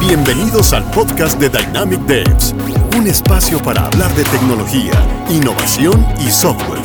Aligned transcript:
Bienvenidos 0.00 0.72
al 0.72 0.88
podcast 0.92 1.40
de 1.40 1.48
Dynamic 1.48 2.00
Devs, 2.00 2.54
un 2.96 3.06
espacio 3.06 3.60
para 3.62 3.86
hablar 3.86 4.14
de 4.14 4.24
tecnología, 4.24 4.92
innovación 5.28 6.06
y 6.20 6.30
software. 6.30 6.80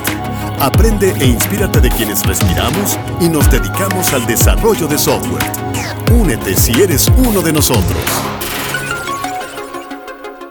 Aprende 0.59 1.13
e 1.19 1.25
inspírate 1.25 1.79
de 1.79 1.89
quienes 1.89 2.25
respiramos 2.25 2.97
y 3.21 3.29
nos 3.29 3.49
dedicamos 3.51 4.13
al 4.13 4.25
desarrollo 4.25 4.87
de 4.87 4.97
software. 4.97 5.43
Únete 6.11 6.55
si 6.55 6.71
eres 6.81 7.07
uno 7.18 7.41
de 7.41 7.54
nosotros. 7.54 8.04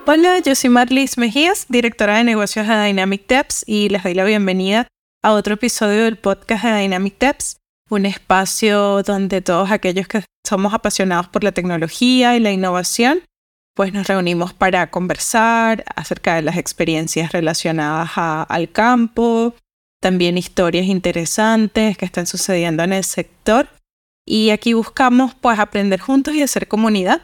Hola, 0.06 0.38
yo 0.40 0.54
soy 0.54 0.70
Marlis 0.70 1.18
Mejías, 1.18 1.66
directora 1.68 2.18
de 2.18 2.24
negocios 2.24 2.68
de 2.68 2.84
Dynamic 2.84 3.26
Devs 3.26 3.64
y 3.66 3.88
les 3.88 4.02
doy 4.02 4.14
la 4.14 4.24
bienvenida 4.24 4.86
a 5.22 5.32
otro 5.32 5.54
episodio 5.54 6.04
del 6.04 6.16
podcast 6.16 6.64
de 6.64 6.80
Dynamic 6.80 7.18
Devs 7.18 7.61
un 7.92 8.06
espacio 8.06 9.02
donde 9.02 9.42
todos 9.42 9.70
aquellos 9.70 10.08
que 10.08 10.24
somos 10.46 10.72
apasionados 10.72 11.28
por 11.28 11.44
la 11.44 11.52
tecnología 11.52 12.34
y 12.36 12.40
la 12.40 12.50
innovación, 12.50 13.20
pues 13.74 13.92
nos 13.92 14.06
reunimos 14.06 14.54
para 14.54 14.90
conversar 14.90 15.84
acerca 15.94 16.34
de 16.34 16.42
las 16.42 16.56
experiencias 16.56 17.32
relacionadas 17.32 18.12
al 18.16 18.72
campo, 18.72 19.54
también 20.00 20.38
historias 20.38 20.86
interesantes 20.86 21.98
que 21.98 22.06
están 22.06 22.26
sucediendo 22.26 22.82
en 22.82 22.94
el 22.94 23.04
sector. 23.04 23.68
Y 24.26 24.50
aquí 24.50 24.72
buscamos 24.72 25.34
pues 25.34 25.58
aprender 25.58 26.00
juntos 26.00 26.34
y 26.34 26.42
hacer 26.42 26.68
comunidad. 26.68 27.20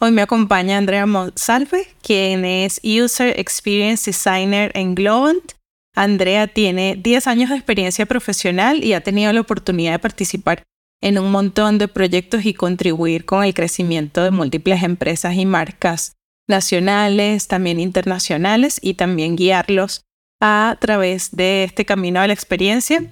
Hoy 0.00 0.12
me 0.12 0.22
acompaña 0.22 0.78
Andrea 0.78 1.04
Monsalve, 1.04 1.88
quien 2.02 2.44
es 2.44 2.80
User 2.82 3.38
Experience 3.38 4.10
Designer 4.10 4.70
en 4.74 4.94
Globant 4.94 5.55
Andrea 5.96 6.46
tiene 6.46 6.94
10 7.02 7.26
años 7.26 7.50
de 7.50 7.56
experiencia 7.56 8.06
profesional 8.06 8.84
y 8.84 8.92
ha 8.92 9.00
tenido 9.00 9.32
la 9.32 9.40
oportunidad 9.40 9.92
de 9.92 9.98
participar 9.98 10.62
en 11.00 11.18
un 11.18 11.32
montón 11.32 11.78
de 11.78 11.88
proyectos 11.88 12.44
y 12.44 12.54
contribuir 12.54 13.24
con 13.24 13.42
el 13.44 13.54
crecimiento 13.54 14.22
de 14.22 14.30
múltiples 14.30 14.82
empresas 14.82 15.34
y 15.34 15.46
marcas 15.46 16.12
nacionales, 16.48 17.48
también 17.48 17.80
internacionales 17.80 18.78
y 18.80 18.94
también 18.94 19.36
guiarlos 19.36 20.02
a 20.40 20.76
través 20.80 21.34
de 21.34 21.64
este 21.64 21.86
camino 21.86 22.20
de 22.20 22.28
la 22.28 22.34
experiencia 22.34 23.02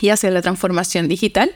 y 0.00 0.08
hacia 0.10 0.30
la 0.30 0.42
transformación 0.42 1.08
digital. 1.08 1.54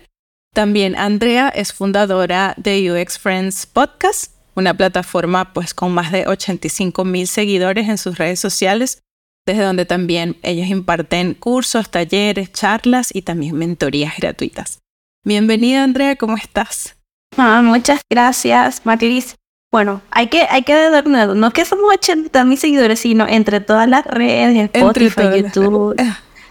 También 0.55 0.97
Andrea 0.97 1.49
es 1.49 1.73
fundadora 1.73 2.55
de 2.57 2.91
UX 2.93 3.19
Friends 3.19 3.67
Podcast, 3.67 4.35
una 4.55 4.75
plataforma 4.75 5.53
pues 5.53 5.75
con 5.75 5.93
más 5.93 6.13
de 6.13 6.27
85 6.27 7.05
mil 7.05 7.27
seguidores 7.27 7.89
en 7.89 7.99
sus 7.99 8.19
redes 8.19 8.39
sociales 8.39 9.03
desde 9.47 9.63
donde 9.63 9.87
también 9.87 10.37
ellos 10.43 10.69
imparten 10.69 11.35
cursos, 11.35 11.91
talleres, 11.91 12.53
charlas 12.53 13.15
y 13.15 13.23
también 13.23 13.57
mentorías 13.57 14.17
gratuitas. 14.17 14.79
Bienvenida 15.25 15.85
Andrea, 15.85 16.17
¿cómo 16.17 16.37
estás? 16.37 16.97
Ah, 17.37 17.63
muchas 17.63 18.03
gracias, 18.11 18.83
Marlis. 18.85 19.37
Bueno, 19.73 20.03
hay 20.11 20.27
que, 20.27 20.43
hay 20.51 20.63
que 20.63 20.75
no 21.05 21.47
es 21.47 21.55
que 21.55 21.65
somos 21.65 21.95
80 21.95 22.45
mil 22.45 22.59
seguidores, 22.59 23.01
sino 23.01 23.27
entre 23.27 23.61
todas 23.61 23.89
las 23.89 24.05
redes, 24.05 24.71
Spotify, 24.75 25.43
YouTube. 25.43 25.97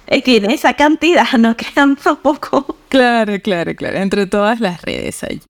Es 0.07 0.23
que 0.23 0.37
esa 0.37 0.73
cantidad 0.73 1.31
no 1.39 1.55
quedan 1.55 1.95
tampoco. 1.95 2.77
Claro, 2.89 3.39
claro, 3.41 3.75
claro, 3.75 3.97
entre 3.99 4.25
todas 4.25 4.59
las 4.59 4.81
redes 4.81 5.23
allí. 5.23 5.41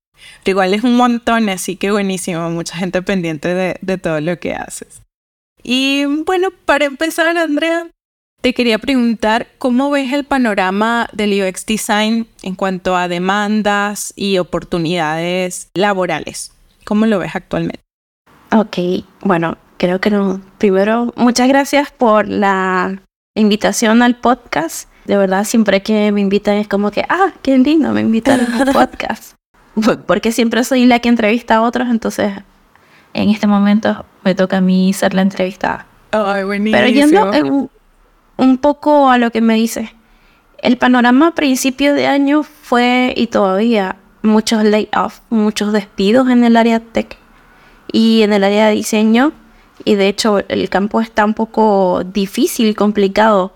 Pero 0.44 0.52
igual 0.52 0.74
es 0.74 0.84
un 0.84 0.96
montón, 0.96 1.48
así 1.48 1.76
que 1.76 1.90
buenísimo, 1.90 2.48
mucha 2.50 2.76
gente 2.76 3.02
pendiente 3.02 3.54
de, 3.54 3.76
de 3.80 3.98
todo 3.98 4.20
lo 4.20 4.38
que 4.38 4.54
haces. 4.54 5.02
Y 5.62 6.04
bueno, 6.24 6.48
para 6.66 6.84
empezar, 6.84 7.36
Andrea, 7.36 7.88
te 8.42 8.54
quería 8.54 8.78
preguntar 8.78 9.46
cómo 9.58 9.90
ves 9.90 10.12
el 10.12 10.24
panorama 10.24 11.08
del 11.12 11.42
UX 11.42 11.64
Design 11.64 12.26
en 12.42 12.56
cuanto 12.56 12.96
a 12.96 13.06
demandas 13.06 14.12
y 14.16 14.38
oportunidades 14.38 15.70
laborales. 15.74 16.52
¿Cómo 16.84 17.06
lo 17.06 17.20
ves 17.20 17.36
actualmente? 17.36 17.80
Ok, 18.50 19.04
bueno, 19.20 19.56
creo 19.76 20.00
que 20.00 20.10
no. 20.10 20.40
Primero, 20.58 21.12
muchas 21.16 21.46
gracias 21.46 21.92
por 21.92 22.26
la 22.26 23.00
invitación 23.36 24.02
al 24.02 24.16
podcast. 24.16 24.88
De 25.04 25.16
verdad, 25.16 25.44
siempre 25.44 25.82
que 25.82 26.10
me 26.10 26.20
invitan 26.20 26.56
es 26.56 26.66
como 26.66 26.90
que, 26.90 27.04
ah, 27.08 27.32
qué 27.42 27.56
lindo, 27.56 27.92
me 27.92 28.00
invitan 28.00 28.40
al 28.40 28.72
podcast. 28.72 29.34
Porque 30.06 30.32
siempre 30.32 30.64
soy 30.64 30.84
la 30.86 30.98
que 30.98 31.08
entrevista 31.08 31.56
a 31.56 31.62
otros, 31.62 31.88
entonces 31.88 32.32
en 33.14 33.30
este 33.30 33.46
momento 33.46 34.04
me 34.24 34.34
toca 34.34 34.58
a 34.58 34.60
mí 34.60 34.92
ser 34.92 35.14
la 35.14 35.22
entrevistada. 35.22 35.86
Ay, 36.10 36.44
buenísimo. 36.44 36.78
Pero 36.78 36.88
yendo 36.88 37.70
un, 38.36 38.58
poco 38.58 39.10
a 39.10 39.18
lo 39.18 39.30
que 39.30 39.40
me 39.40 39.54
dice. 39.54 39.94
El 40.58 40.76
panorama 40.76 41.28
a 41.28 41.34
principios 41.34 41.96
de 41.96 42.06
año 42.06 42.42
fue 42.42 43.12
y 43.16 43.26
todavía 43.26 43.96
muchos 44.22 44.62
layoffs, 44.62 45.22
muchos 45.30 45.72
despidos 45.72 46.28
en 46.28 46.44
el 46.44 46.56
área 46.56 46.80
tech 46.80 47.16
y 47.90 48.22
en 48.22 48.32
el 48.32 48.44
área 48.44 48.68
de 48.68 48.74
diseño. 48.74 49.32
Y 49.84 49.96
de 49.96 50.08
hecho 50.08 50.40
el 50.48 50.68
campo 50.68 51.00
está 51.00 51.24
un 51.24 51.34
poco 51.34 52.04
difícil 52.04 52.68
y 52.68 52.74
complicado 52.74 53.52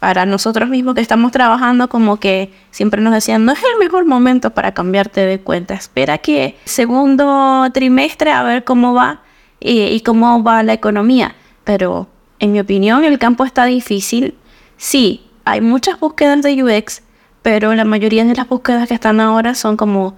para 0.00 0.26
nosotros 0.26 0.68
mismos 0.68 0.94
que 0.94 1.00
estamos 1.00 1.32
trabajando, 1.32 1.88
como 1.88 2.18
que 2.18 2.52
siempre 2.70 3.02
nos 3.02 3.12
decían, 3.12 3.44
no 3.44 3.52
es 3.52 3.58
el 3.58 3.78
mejor 3.78 4.06
momento 4.06 4.50
para 4.50 4.72
cambiarte 4.72 5.22
de 5.22 5.40
cuenta, 5.40 5.74
espera 5.74 6.18
que 6.18 6.56
segundo 6.64 7.68
trimestre 7.72 8.30
a 8.30 8.42
ver 8.44 8.64
cómo 8.64 8.94
va 8.94 9.22
y, 9.60 10.00
cómo 10.00 10.42
va 10.42 10.62
la 10.62 10.72
economía. 10.72 11.34
Pero 11.64 12.08
en 12.38 12.52
mi 12.52 12.60
opinión 12.60 13.04
el 13.04 13.18
campo 13.18 13.44
está 13.44 13.64
difícil. 13.64 14.34
Sí, 14.76 15.22
hay 15.44 15.60
muchas 15.60 15.98
búsquedas 15.98 16.42
de 16.42 16.62
UX, 16.62 17.02
pero 17.42 17.74
la 17.74 17.84
mayoría 17.84 18.24
de 18.24 18.34
las 18.34 18.48
búsquedas 18.48 18.88
que 18.88 18.94
están 18.94 19.20
ahora 19.20 19.54
son 19.54 19.76
como, 19.76 20.16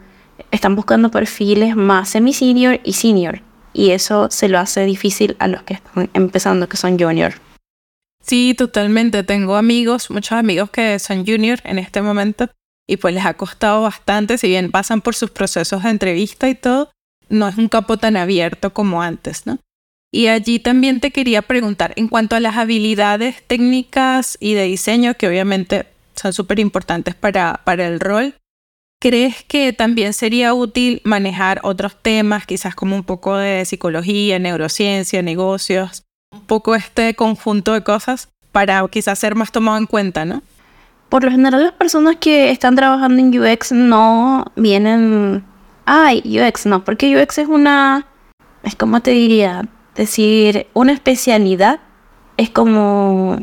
están 0.50 0.76
buscando 0.76 1.10
perfiles 1.10 1.76
más 1.76 2.10
semi-senior 2.10 2.80
y 2.84 2.94
senior. 2.94 3.42
Y 3.72 3.90
eso 3.90 4.28
se 4.30 4.48
lo 4.48 4.58
hace 4.58 4.84
difícil 4.84 5.36
a 5.38 5.46
los 5.46 5.62
que 5.62 5.74
están 5.74 6.10
empezando, 6.14 6.68
que 6.68 6.76
son 6.76 6.98
junior. 6.98 7.34
Sí, 8.22 8.54
totalmente. 8.56 9.22
Tengo 9.22 9.56
amigos, 9.56 10.10
muchos 10.10 10.32
amigos 10.32 10.70
que 10.70 10.98
son 10.98 11.24
junior 11.24 11.60
en 11.64 11.78
este 11.78 12.02
momento 12.02 12.50
y 12.90 12.96
pues 12.96 13.14
les 13.14 13.24
ha 13.24 13.34
costado 13.34 13.82
bastante, 13.82 14.36
si 14.36 14.48
bien 14.48 14.72
pasan 14.72 15.00
por 15.00 15.14
sus 15.14 15.30
procesos 15.30 15.84
de 15.84 15.90
entrevista 15.90 16.48
y 16.48 16.56
todo, 16.56 16.90
no 17.30 17.48
es 17.48 17.56
un 17.56 17.68
campo 17.68 17.96
tan 17.96 18.16
abierto 18.16 18.74
como 18.74 19.02
antes, 19.02 19.46
¿no? 19.46 19.58
Y 20.12 20.26
allí 20.26 20.58
también 20.58 21.00
te 21.00 21.12
quería 21.12 21.42
preguntar 21.42 21.92
en 21.96 22.08
cuanto 22.08 22.36
a 22.36 22.40
las 22.40 22.56
habilidades 22.56 23.42
técnicas 23.46 24.36
y 24.40 24.54
de 24.54 24.64
diseño, 24.64 25.14
que 25.14 25.28
obviamente 25.28 25.86
son 26.16 26.32
súper 26.32 26.58
importantes 26.58 27.14
para, 27.14 27.62
para 27.64 27.86
el 27.86 28.00
rol. 28.00 28.34
¿Crees 29.00 29.42
que 29.44 29.72
también 29.72 30.12
sería 30.12 30.52
útil 30.52 31.00
manejar 31.04 31.60
otros 31.62 31.96
temas, 32.02 32.44
quizás 32.44 32.74
como 32.74 32.96
un 32.96 33.04
poco 33.04 33.36
de 33.36 33.64
psicología, 33.64 34.38
neurociencia, 34.38 35.22
negocios, 35.22 36.02
un 36.32 36.44
poco 36.44 36.74
este 36.74 37.14
conjunto 37.14 37.72
de 37.72 37.82
cosas 37.82 38.28
para 38.52 38.86
quizás 38.88 39.18
ser 39.18 39.36
más 39.36 39.52
tomado 39.52 39.78
en 39.78 39.86
cuenta, 39.86 40.24
¿no? 40.24 40.42
Por 41.08 41.24
lo 41.24 41.30
general 41.30 41.64
las 41.64 41.72
personas 41.72 42.16
que 42.16 42.50
están 42.50 42.76
trabajando 42.76 43.20
en 43.20 43.36
UX 43.36 43.72
no 43.72 44.44
vienen, 44.54 45.44
ay, 45.84 46.22
UX 46.24 46.66
no, 46.66 46.84
porque 46.84 47.16
UX 47.16 47.38
es 47.38 47.48
una, 47.48 48.06
es 48.62 48.74
como 48.76 49.00
te 49.00 49.10
diría, 49.10 49.68
decir, 49.94 50.66
una 50.74 50.92
especialidad, 50.92 51.80
es 52.36 52.50
como, 52.50 53.38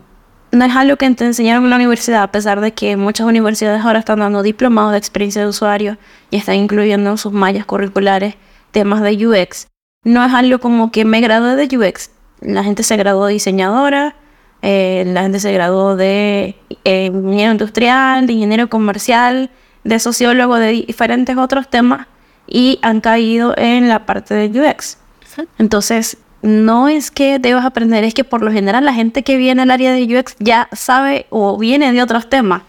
no 0.52 0.66
es 0.66 0.75
algo 0.75 0.98
que 0.98 1.09
te 1.12 1.25
enseñaron 1.25 1.66
en 1.66 1.70
la 1.70 1.75
universidad, 1.75 2.24
a 2.24 2.31
pesar 2.31 2.62
de 2.62 2.74
que 2.74 2.98
muchas 2.98 3.28
universidades 3.28 3.84
ahora 3.84 4.00
están 4.00 4.20
dando 4.20 4.44
diplomados 4.44 4.92
de 4.92 4.98
experiencia 4.98 5.42
de 5.42 5.50
usuario 5.50 5.98
y 6.31 6.38
están 6.38 6.56
incluyendo 6.56 7.12
en 7.12 7.18
sus 7.18 7.34
mallas 7.34 7.66
curriculares 7.66 8.36
temas 8.72 9.02
de 9.02 9.28
UX. 9.28 9.68
No 10.04 10.24
es 10.24 10.34
algo 10.34 10.59
como 10.59 10.92
que 10.92 11.06
me 11.06 11.22
gradué 11.22 11.56
de 11.56 11.78
UX, 11.78 12.12
la 12.42 12.64
gente 12.64 12.84
se 12.84 12.98
graduó 12.98 13.25
de 13.25 13.34
diseñadora, 13.34 14.16
eh, 14.62 15.04
la 15.08 15.24
gente 15.24 15.40
se 15.40 15.52
graduó 15.52 15.96
de 15.96 16.56
eh, 16.84 17.06
ingeniero 17.06 17.52
industrial, 17.52 18.25
de 18.25 18.34
ingeniero 18.34 18.69
comercial, 18.69 19.52
de 19.84 20.00
sociólogo, 20.00 20.56
de 20.56 20.72
diferentes 20.72 21.38
otros 21.38 21.69
temas 21.69 22.08
y 22.47 22.80
han 22.81 23.02
caído 23.02 23.54
en 23.57 23.89
la 23.89 24.06
parte 24.06 24.33
de 24.33 24.60
UX. 24.60 24.98
Entonces, 25.60 26.18
no 26.42 26.88
es 26.88 27.12
que 27.12 27.39
debas 27.39 27.66
aprender, 27.66 28.04
es 28.04 28.13
que 28.13 28.24
por 28.24 28.42
lo 28.42 28.51
general 28.51 28.86
la 28.86 28.94
gente 28.94 29.24
que 29.24 29.38
viene 29.38 29.62
al 29.62 29.71
área 29.71 29.92
de 29.92 30.18
UX 30.18 30.36
ya 30.39 30.68
sabe 30.71 31.27
o 31.30 31.57
viene 31.57 31.92
de 31.92 32.01
otros 32.01 32.30
temas. 32.30 32.63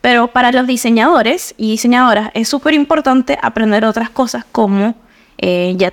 Pero 0.00 0.28
para 0.28 0.52
los 0.52 0.66
diseñadores 0.66 1.54
y 1.56 1.70
diseñadoras 1.70 2.30
es 2.34 2.48
súper 2.48 2.74
importante 2.74 3.38
aprender 3.40 3.84
otras 3.84 4.10
cosas 4.10 4.44
como, 4.52 4.94
eh, 5.38 5.74
ya 5.76 5.92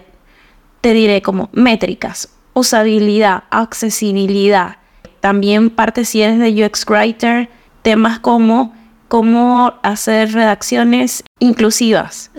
te 0.82 0.94
diré, 0.94 1.22
como 1.22 1.50
métricas 1.54 2.30
usabilidad, 2.54 3.44
accesibilidad. 3.50 4.78
También 5.20 5.70
parte 5.70 6.06
si 6.06 6.22
eres 6.22 6.40
de 6.40 6.66
UX 6.66 6.86
Writer, 6.88 7.50
temas 7.82 8.20
como 8.20 8.74
cómo 9.08 9.74
hacer 9.84 10.32
redacciones 10.32 11.24
inclusivas 11.40 12.32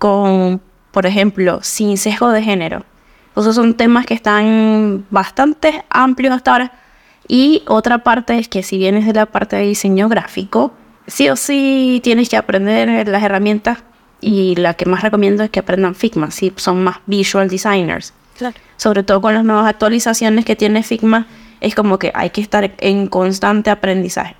con, 0.00 0.62
por 0.92 1.04
ejemplo, 1.04 1.60
sin 1.62 1.98
sesgo 1.98 2.30
de 2.30 2.42
género. 2.42 2.84
Esos 3.36 3.54
son 3.54 3.74
temas 3.74 4.06
que 4.06 4.14
están 4.14 5.04
bastante 5.10 5.84
amplios 5.90 6.34
hasta 6.34 6.52
ahora. 6.52 6.72
Y 7.28 7.62
otra 7.66 7.98
parte 7.98 8.38
es 8.38 8.48
que 8.48 8.62
si 8.62 8.78
vienes 8.78 9.06
de 9.06 9.12
la 9.12 9.26
parte 9.26 9.56
de 9.56 9.66
diseño 9.66 10.08
gráfico, 10.08 10.72
sí 11.06 11.28
o 11.28 11.36
sí 11.36 12.00
tienes 12.02 12.30
que 12.30 12.38
aprender 12.38 13.06
las 13.06 13.22
herramientas 13.22 13.84
y 14.22 14.56
la 14.56 14.72
que 14.72 14.86
más 14.86 15.02
recomiendo 15.02 15.44
es 15.44 15.50
que 15.50 15.60
aprendan 15.60 15.94
Figma, 15.94 16.30
si 16.30 16.50
son 16.56 16.82
más 16.82 16.96
visual 17.04 17.48
designers. 17.48 18.14
Sobre 18.78 19.02
todo 19.02 19.20
con 19.20 19.34
las 19.34 19.44
nuevas 19.44 19.66
actualizaciones 19.66 20.46
que 20.46 20.56
tiene 20.56 20.82
Figma, 20.82 21.26
es 21.60 21.74
como 21.74 21.98
que 21.98 22.10
hay 22.14 22.30
que 22.30 22.40
estar 22.40 22.72
en 22.78 23.06
constante 23.06 23.68
aprendizaje. 23.68 24.34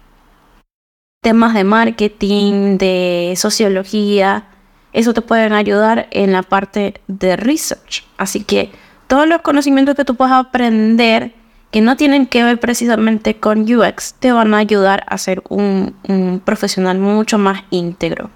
Temas 1.23 1.53
de 1.53 1.65
marketing, 1.65 2.79
de 2.79 3.35
sociología, 3.37 4.47
eso 4.93 5.15
te 5.15 5.23
pueden 5.23 5.53
ayudar 5.53 6.09
en 6.11 6.33
la 6.33 6.43
parte 6.43 7.01
de 7.07 7.37
research. 7.37 8.05
Así 8.17 8.43
que 8.43 8.71
todos 9.07 9.27
los 9.27 9.43
conocimientos 9.43 9.95
que 9.95 10.05
tú 10.05 10.15
puedas 10.15 10.35
aprender 10.35 11.33
que 11.71 11.81
no 11.81 11.97
tienen 11.97 12.27
que 12.27 12.43
ver 12.43 12.59
precisamente 12.59 13.37
con 13.37 13.73
UX 13.73 14.15
te 14.15 14.33
van 14.33 14.55
a 14.55 14.59
ayudar 14.59 15.05
a 15.07 15.19
ser 15.19 15.43
un, 15.49 16.43
profesional 16.45 16.99
mucho 16.99 17.39
más 17.39 17.63
íntegro. 17.71 18.31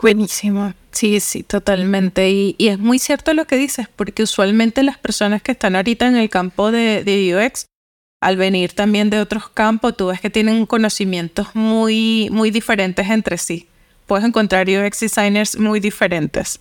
Buenísimo. 0.00 0.72
Sí, 0.92 1.20
sí, 1.20 1.42
totalmente. 1.42 2.30
Y, 2.30 2.54
y, 2.58 2.68
es 2.68 2.78
muy 2.78 2.98
cierto 2.98 3.34
lo 3.34 3.46
que 3.46 3.56
dices, 3.56 3.88
porque 3.94 4.22
usualmente 4.22 4.82
las 4.82 4.98
personas 4.98 5.42
que 5.42 5.52
están 5.52 5.76
ahorita 5.76 6.06
en 6.06 6.16
el 6.16 6.30
campo 6.30 6.72
de, 6.72 7.04
de, 7.04 7.36
UX, 7.36 7.66
al 8.20 8.36
venir 8.36 8.72
también 8.72 9.10
de 9.10 9.20
otros 9.20 9.48
campos, 9.48 9.96
tú 9.96 10.06
ves 10.06 10.20
que 10.20 10.30
tienen 10.30 10.66
conocimientos 10.66 11.54
muy, 11.54 12.28
muy 12.32 12.50
diferentes 12.50 13.08
entre 13.08 13.38
sí. 13.38 13.68
Puedes 14.10 14.26
encontrar 14.26 14.66
UX 14.68 14.98
designers 14.98 15.56
muy 15.56 15.78
diferentes. 15.78 16.58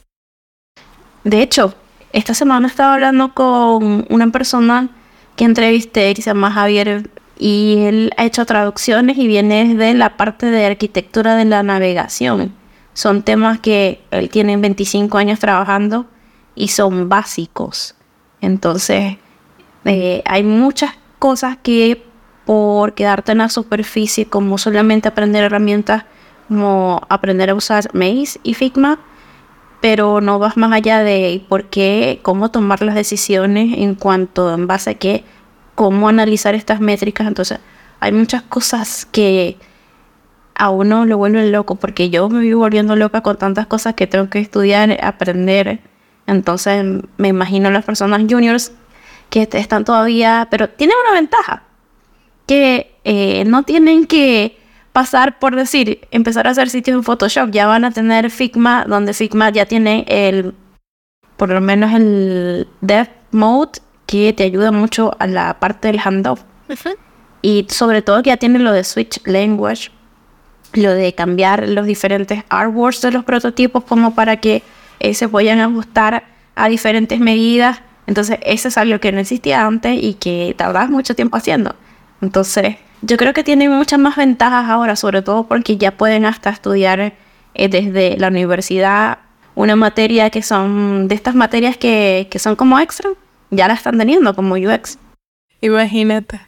De 1.23 1.41
hecho, 1.41 1.73
esta 2.13 2.33
semana 2.33 2.67
estaba 2.67 2.93
hablando 2.93 3.33
con 3.33 4.05
una 4.09 4.31
persona 4.31 4.89
que 5.35 5.45
entrevisté, 5.45 6.13
que 6.13 6.21
se 6.21 6.29
llama 6.29 6.51
Javier, 6.51 7.09
y 7.37 7.79
él 7.79 8.13
ha 8.17 8.25
hecho 8.25 8.45
traducciones 8.45 9.17
y 9.17 9.27
viene 9.27 9.73
de 9.73 9.95
la 9.95 10.15
parte 10.15 10.45
de 10.45 10.65
arquitectura 10.65 11.35
de 11.35 11.45
la 11.45 11.63
navegación 11.63 12.53
son 12.99 13.23
temas 13.23 13.59
que 13.59 14.01
él 14.11 14.29
tiene 14.29 14.57
25 14.57 15.17
años 15.17 15.39
trabajando 15.39 16.05
y 16.53 16.67
son 16.67 17.07
básicos. 17.07 17.95
Entonces, 18.41 19.15
eh, 19.85 20.21
hay 20.25 20.43
muchas 20.43 20.91
cosas 21.17 21.57
que 21.63 22.03
por 22.43 22.95
quedarte 22.95 23.31
en 23.31 23.37
la 23.37 23.47
superficie, 23.47 24.25
como 24.25 24.57
solamente 24.57 25.07
aprender 25.07 25.45
herramientas, 25.45 26.03
como 26.49 27.01
aprender 27.09 27.51
a 27.51 27.55
usar 27.55 27.93
Maze 27.93 28.39
y 28.43 28.55
Figma, 28.55 28.99
pero 29.81 30.19
no 30.19 30.39
vas 30.39 30.57
más 30.57 30.73
allá 30.73 31.03
de 31.03 31.45
por 31.47 31.65
qué, 31.65 32.19
cómo 32.23 32.49
tomar 32.49 32.81
las 32.81 32.95
decisiones 32.95 33.77
en 33.77 33.95
cuanto, 33.95 34.53
en 34.53 34.65
base 34.67 34.89
a 34.89 34.93
qué, 34.95 35.23
cómo 35.75 36.09
analizar 36.09 36.55
estas 36.55 36.81
métricas. 36.81 37.27
Entonces, 37.27 37.59
hay 37.99 38.11
muchas 38.11 38.41
cosas 38.41 39.05
que 39.05 39.57
a 40.55 40.69
uno 40.71 41.05
lo 41.05 41.17
vuelve 41.17 41.49
loco, 41.51 41.75
porque 41.75 42.09
yo 42.09 42.27
me 42.29 42.39
vivo 42.41 42.61
volviendo 42.61 42.95
loca 42.95 43.21
con 43.21 43.37
tantas 43.37 43.67
cosas 43.67 43.93
que 43.93 44.07
tengo 44.07 44.29
que 44.29 44.39
estudiar, 44.39 44.97
aprender. 45.03 45.79
Entonces 46.27 46.83
me 47.17 47.27
imagino 47.29 47.69
las 47.71 47.85
personas 47.85 48.23
juniors 48.27 48.73
que 49.29 49.47
están 49.53 49.85
todavía, 49.85 50.47
pero 50.49 50.67
tienen 50.67 50.97
una 51.05 51.13
ventaja, 51.13 51.63
que 52.47 52.95
eh, 53.03 53.43
no 53.45 53.63
tienen 53.63 54.07
que 54.07 54.58
pasar 54.93 55.39
por 55.39 55.55
decir, 55.55 56.07
empezar 56.11 56.47
a 56.47 56.51
hacer 56.51 56.69
sitios 56.69 56.95
en 56.95 57.03
Photoshop, 57.03 57.51
ya 57.51 57.67
van 57.67 57.85
a 57.85 57.91
tener 57.91 58.29
Figma, 58.31 58.85
donde 58.87 59.13
Figma 59.13 59.49
ya 59.49 59.65
tiene 59.65 60.05
el, 60.07 60.53
por 61.37 61.49
lo 61.49 61.61
menos 61.61 61.93
el 61.93 62.67
Dev 62.81 63.07
Mode, 63.31 63.79
que 64.05 64.33
te 64.33 64.43
ayuda 64.43 64.71
mucho 64.71 65.15
a 65.19 65.27
la 65.27 65.59
parte 65.59 65.87
del 65.87 65.99
handoff. 65.99 66.41
Y 67.41 67.67
sobre 67.69 68.01
todo 68.01 68.23
que 68.23 68.29
ya 68.29 68.37
tiene 68.37 68.59
lo 68.59 68.71
de 68.71 68.83
Switch 68.83 69.21
Language, 69.25 69.91
lo 70.73 70.93
de 70.93 71.13
cambiar 71.13 71.67
los 71.67 71.85
diferentes 71.85 72.43
artworks 72.49 73.01
de 73.01 73.11
los 73.11 73.23
prototipos 73.23 73.83
como 73.83 74.13
para 74.13 74.37
que 74.37 74.63
eh, 74.99 75.13
se 75.13 75.29
puedan 75.29 75.59
ajustar 75.59 76.23
a 76.55 76.69
diferentes 76.69 77.19
medidas. 77.19 77.81
Entonces, 78.07 78.39
eso 78.41 78.67
es 78.67 78.77
algo 78.77 78.99
que 78.99 79.11
no 79.11 79.19
existía 79.19 79.65
antes 79.65 79.97
y 80.01 80.15
que 80.15 80.53
tardabas 80.57 80.89
mucho 80.89 81.15
tiempo 81.15 81.37
haciendo. 81.37 81.75
Entonces, 82.21 82.77
yo 83.01 83.17
creo 83.17 83.33
que 83.33 83.43
tiene 83.43 83.69
muchas 83.69 83.99
más 83.99 84.15
ventajas 84.15 84.69
ahora, 84.69 84.95
sobre 84.95 85.21
todo 85.21 85.47
porque 85.47 85.77
ya 85.77 85.91
pueden 85.91 86.25
hasta 86.25 86.49
estudiar 86.49 87.13
eh, 87.53 87.67
desde 87.69 88.17
la 88.17 88.27
universidad 88.27 89.19
una 89.55 89.75
materia 89.75 90.29
que 90.29 90.41
son 90.41 91.07
de 91.07 91.15
estas 91.15 91.35
materias 91.35 91.77
que, 91.77 92.27
que 92.31 92.39
son 92.39 92.55
como 92.55 92.79
extra, 92.79 93.09
ya 93.51 93.67
la 93.67 93.73
están 93.73 93.97
teniendo 93.97 94.35
como 94.35 94.55
UX. 94.55 94.97
Imagínate. 95.61 96.39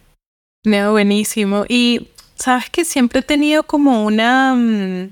No, 0.63 0.91
buenísimo. 0.91 1.65
Y 1.67 2.09
sabes 2.35 2.69
que 2.69 2.85
siempre 2.85 3.19
he 3.19 3.23
tenido 3.23 3.63
como 3.63 4.05
una... 4.05 4.55
Mm, 4.55 5.09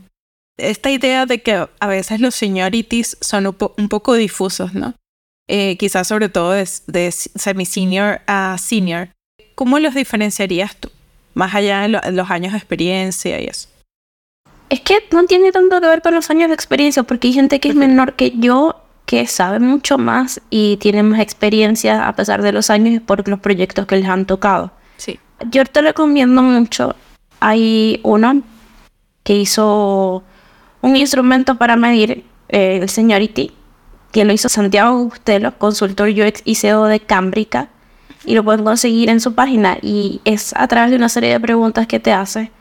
esta 0.57 0.91
idea 0.91 1.25
de 1.25 1.41
que 1.41 1.68
a 1.80 1.88
veces 1.88 2.19
los 2.19 2.36
seniorities 2.36 3.18
son 3.21 3.47
un, 3.47 3.89
poco 3.89 4.13
difusos, 4.13 4.74
¿no? 4.74 4.94
Eh, 5.47 5.77
quizás 5.77 6.07
sobre 6.07 6.27
todo 6.27 6.51
de, 6.51 6.68
de 6.88 7.12
semi-senior 7.12 8.21
a 8.27 8.57
senior. 8.57 9.09
¿Cómo 9.56 9.80
los 9.80 9.95
diferenciarías 9.95 10.75
tú? 10.75 10.89
Más 11.39 11.56
allá 11.56 11.81
de, 11.81 12.12
los 12.12 12.30
años 12.30 12.51
de 12.51 12.57
experiencia 12.57 13.39
y 13.39 13.45
eso. 13.45 13.69
Es 14.69 14.81
que 14.81 14.95
no 15.12 15.25
tiene 15.25 15.51
tanto 15.51 15.80
que 15.80 15.88
ver 15.88 16.01
con 16.01 16.13
los 16.13 16.30
años 16.30 16.50
de 16.50 16.53
experiencia, 16.53 17.03
porque 17.03 17.30
hay 17.30 17.33
gente 17.33 17.59
que 17.59 17.69
es 17.69 17.75
menor 17.75 18.13
que 18.13 18.33
yo, 18.38 18.83
que 19.06 19.25
sabe 19.25 19.59
mucho 19.59 19.97
más 19.97 20.41
y 20.50 20.77
tiene 20.77 21.01
más 21.01 21.21
experiencia 21.21 22.07
a 22.07 22.15
pesar 22.15 22.41
de 22.41 22.51
los 22.51 22.69
años 22.69 23.01
por 23.01 23.25
los 23.27 23.39
proyectos 23.39 23.86
que 23.86 23.95
les 23.95 24.07
han 24.09 24.25
tocado. 24.25 24.71
Sí. 24.97 25.18
Yo 25.50 25.63
te 25.63 25.81
recomiendo 25.81 26.41
mucho 26.44 26.94
hay 27.39 28.00
uno 28.03 28.41
que 29.24 29.36
hizo 29.36 30.24
un 30.81 30.95
instrumento 30.95 31.56
para 31.56 31.75
medir 31.75 32.25
eh, 32.50 32.80
el 32.81 32.89
seniority, 32.89 33.51
que 34.12 34.25
lo 34.25 34.33
hizo 34.33 34.50
Santiago 34.50 35.06
Bustelo, 35.06 35.57
consultor 35.57 36.09
UX 36.09 36.41
y 36.45 36.56
CEO 36.56 36.86
de 36.86 37.00
Cámbrica, 37.00 37.69
y 38.29 38.35
lo 38.35 38.43
pueden 38.43 38.63
conseguir 38.63 39.09
en 39.09 39.19
su 39.19 39.33
página. 39.33 39.79
Y 39.81 40.21
es 40.23 40.53
a 40.55 40.67
través 40.67 40.91
de 40.91 40.97
una 40.97 41.09
serie 41.09 41.31
de 41.31 41.39
preguntas 41.39 41.87
que 41.87 41.99
te 41.99 42.13
hace, 42.13 42.51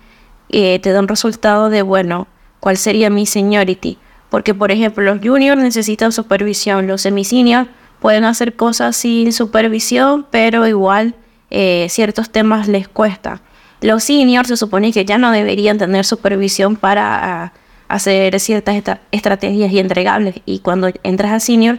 eh, 0.48 0.78
te 0.78 0.92
da 0.92 1.00
un 1.00 1.08
resultado 1.08 1.68
de, 1.68 1.82
bueno, 1.82 2.26
¿cuál 2.58 2.78
sería 2.78 3.10
mi 3.10 3.26
seniority? 3.26 3.98
Porque, 4.30 4.54
por 4.54 4.72
ejemplo, 4.72 5.04
los 5.04 5.20
juniors 5.22 5.60
necesitan 5.60 6.10
supervisión, 6.10 6.86
los 6.86 7.02
semi-seniors 7.02 7.68
pueden 8.00 8.24
hacer 8.24 8.56
cosas 8.56 8.96
sin 8.96 9.30
supervisión, 9.30 10.26
pero 10.30 10.66
igual 10.66 11.14
eh, 11.50 11.86
ciertos 11.90 12.30
temas 12.30 12.66
les 12.66 12.88
cuesta. 12.88 13.42
Los 13.82 14.04
seniors 14.04 14.48
se 14.48 14.56
supone 14.56 14.90
que 14.90 15.04
ya 15.04 15.18
no 15.18 15.30
deberían 15.32 15.76
tener 15.76 16.06
supervisión 16.06 16.76
para 16.76 17.44
ah, 17.44 17.52
hacer 17.88 18.40
ciertas 18.40 18.82
estrategias 19.12 19.70
y 19.70 19.80
entregables. 19.80 20.36
Y 20.46 20.60
cuando 20.60 20.90
entras 21.02 21.32
a 21.32 21.40
senior, 21.40 21.78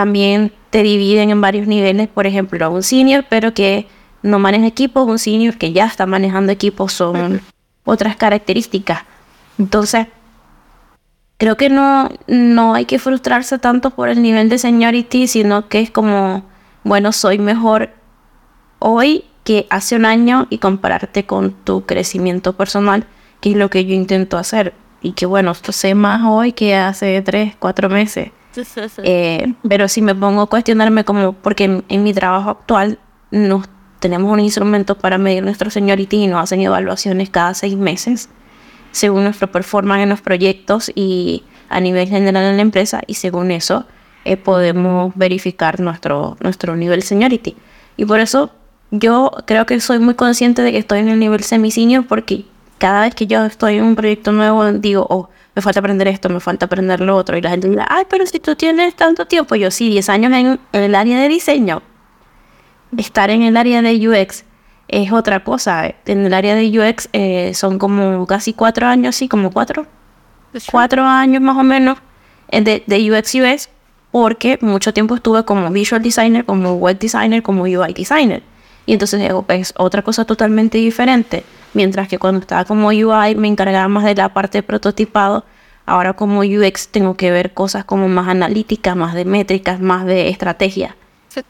también 0.00 0.50
te 0.70 0.82
dividen 0.82 1.28
en 1.28 1.42
varios 1.42 1.66
niveles. 1.66 2.08
Por 2.08 2.26
ejemplo, 2.26 2.70
un 2.70 2.82
senior, 2.82 3.26
pero 3.28 3.52
que 3.52 3.86
no 4.22 4.38
maneja 4.38 4.66
equipos, 4.66 5.06
un 5.06 5.18
senior 5.18 5.58
que 5.58 5.74
ya 5.74 5.84
está 5.84 6.06
manejando 6.06 6.52
equipos, 6.52 6.94
son 6.94 7.42
otras 7.84 8.16
características. 8.16 9.02
Entonces, 9.58 10.06
creo 11.36 11.58
que 11.58 11.68
no, 11.68 12.08
no 12.28 12.72
hay 12.72 12.86
que 12.86 12.98
frustrarse 12.98 13.58
tanto 13.58 13.90
por 13.90 14.08
el 14.08 14.22
nivel 14.22 14.48
de 14.48 14.56
seniority, 14.56 15.26
sino 15.26 15.68
que 15.68 15.80
es 15.82 15.90
como, 15.90 16.44
bueno, 16.82 17.12
soy 17.12 17.38
mejor 17.38 17.90
hoy 18.78 19.26
que 19.44 19.66
hace 19.68 19.96
un 19.96 20.06
año 20.06 20.46
y 20.48 20.56
compararte 20.56 21.26
con 21.26 21.52
tu 21.52 21.84
crecimiento 21.84 22.54
personal, 22.54 23.04
que 23.42 23.50
es 23.50 23.56
lo 23.56 23.68
que 23.68 23.84
yo 23.84 23.92
intento 23.92 24.38
hacer. 24.38 24.72
Y 25.02 25.12
que 25.12 25.26
bueno, 25.26 25.50
esto 25.50 25.72
sé 25.72 25.94
más 25.94 26.22
hoy 26.24 26.52
que 26.52 26.74
hace 26.74 27.20
tres, 27.20 27.54
cuatro 27.58 27.90
meses. 27.90 28.30
Eh, 29.02 29.54
pero 29.68 29.88
si 29.88 30.02
me 30.02 30.14
pongo 30.14 30.42
a 30.42 30.46
cuestionarme 30.46 31.04
como, 31.04 31.32
porque 31.32 31.82
en, 31.88 32.02
mi 32.02 32.12
trabajo 32.12 32.50
actual 32.50 32.98
nos 33.30 33.68
tenemos 34.00 34.32
un 34.32 34.40
instrumento 34.40 34.96
para 34.96 35.18
medir 35.18 35.42
nuestro 35.42 35.70
seniority 35.70 36.24
y 36.24 36.26
nos 36.26 36.42
hacen 36.42 36.60
evaluaciones 36.60 37.30
cada 37.30 37.54
seis 37.54 37.76
meses 37.76 38.28
según 38.92 39.24
nuestro 39.24 39.52
performance 39.52 40.02
en 40.02 40.08
los 40.08 40.20
proyectos 40.20 40.90
y 40.94 41.44
a 41.68 41.80
nivel 41.80 42.08
general 42.08 42.44
en 42.44 42.56
la 42.56 42.62
empresa 42.62 43.02
y 43.06 43.14
según 43.14 43.50
eso 43.52 43.86
eh, 44.24 44.36
podemos 44.36 45.12
verificar 45.14 45.80
nuestro, 45.80 46.36
nuestro 46.40 46.76
nivel 46.76 47.02
seniority. 47.02 47.56
Y 47.96 48.04
por 48.04 48.20
eso 48.20 48.50
yo 48.90 49.30
creo 49.46 49.66
que 49.66 49.80
soy 49.80 49.98
muy 49.98 50.14
consciente 50.14 50.62
de 50.62 50.72
que 50.72 50.78
estoy 50.78 51.00
en 51.00 51.08
el 51.08 51.18
nivel 51.18 51.42
semi-senior 51.44 52.06
porque 52.06 52.44
cada 52.78 53.02
vez 53.02 53.14
que 53.14 53.26
yo 53.26 53.44
estoy 53.44 53.76
en 53.76 53.84
un 53.84 53.94
proyecto 53.94 54.32
nuevo 54.32 54.72
digo, 54.72 55.06
oh, 55.08 55.28
me 55.54 55.62
falta 55.62 55.80
aprender 55.80 56.08
esto, 56.08 56.28
me 56.28 56.40
falta 56.40 56.66
aprender 56.66 57.00
lo 57.00 57.16
otro. 57.16 57.36
Y 57.36 57.42
la 57.42 57.50
gente 57.50 57.68
dice, 57.68 57.82
ay, 57.88 58.04
pero 58.08 58.26
si 58.26 58.38
tú 58.38 58.54
tienes 58.56 58.94
tanto 58.94 59.26
tiempo, 59.26 59.54
yo 59.54 59.70
sí, 59.70 59.88
10 59.90 60.08
años 60.08 60.32
en, 60.32 60.60
el 60.72 60.94
área 60.94 61.18
de 61.20 61.28
diseño. 61.28 61.82
Estar 62.96 63.30
en 63.30 63.42
el 63.42 63.56
área 63.56 63.82
de 63.82 64.08
UX 64.08 64.44
es 64.88 65.12
otra 65.12 65.44
cosa. 65.44 65.94
En 66.06 66.26
el 66.26 66.34
área 66.34 66.54
de 66.54 66.68
UX 66.78 67.08
eh, 67.12 67.52
son 67.54 67.78
como 67.78 68.26
casi 68.26 68.52
cuatro 68.52 68.86
años, 68.86 69.16
sí, 69.16 69.28
como 69.28 69.50
cuatro. 69.50 69.86
Cuatro 70.70 71.04
años 71.04 71.40
más 71.40 71.56
o 71.56 71.62
menos 71.62 71.98
eh, 72.48 72.60
de, 72.60 72.82
de 72.86 73.12
UX 73.12 73.34
UX 73.34 73.68
porque 74.10 74.58
mucho 74.60 74.92
tiempo 74.92 75.14
estuve 75.14 75.44
como 75.44 75.70
visual 75.70 76.02
designer, 76.02 76.44
como 76.44 76.74
web 76.74 76.98
designer, 76.98 77.42
como 77.42 77.62
UI 77.62 77.92
designer. 77.92 78.42
Y 78.86 78.94
entonces 78.94 79.30
es 79.48 79.74
otra 79.76 80.02
cosa 80.02 80.24
totalmente 80.24 80.78
diferente. 80.78 81.44
Mientras 81.74 82.08
que 82.08 82.18
cuando 82.18 82.40
estaba 82.40 82.64
como 82.64 82.88
UI 82.88 83.34
me 83.36 83.48
encargaba 83.48 83.88
más 83.88 84.04
de 84.04 84.14
la 84.14 84.32
parte 84.32 84.58
de 84.58 84.62
prototipado, 84.62 85.44
Ahora 85.90 86.12
como 86.12 86.42
UX 86.42 86.86
tengo 86.88 87.16
que 87.16 87.32
ver 87.32 87.52
cosas 87.52 87.84
como 87.84 88.08
más 88.08 88.28
analíticas, 88.28 88.94
más 88.94 89.12
de 89.12 89.24
métricas, 89.24 89.80
más 89.80 90.06
de 90.06 90.28
estrategia. 90.28 90.94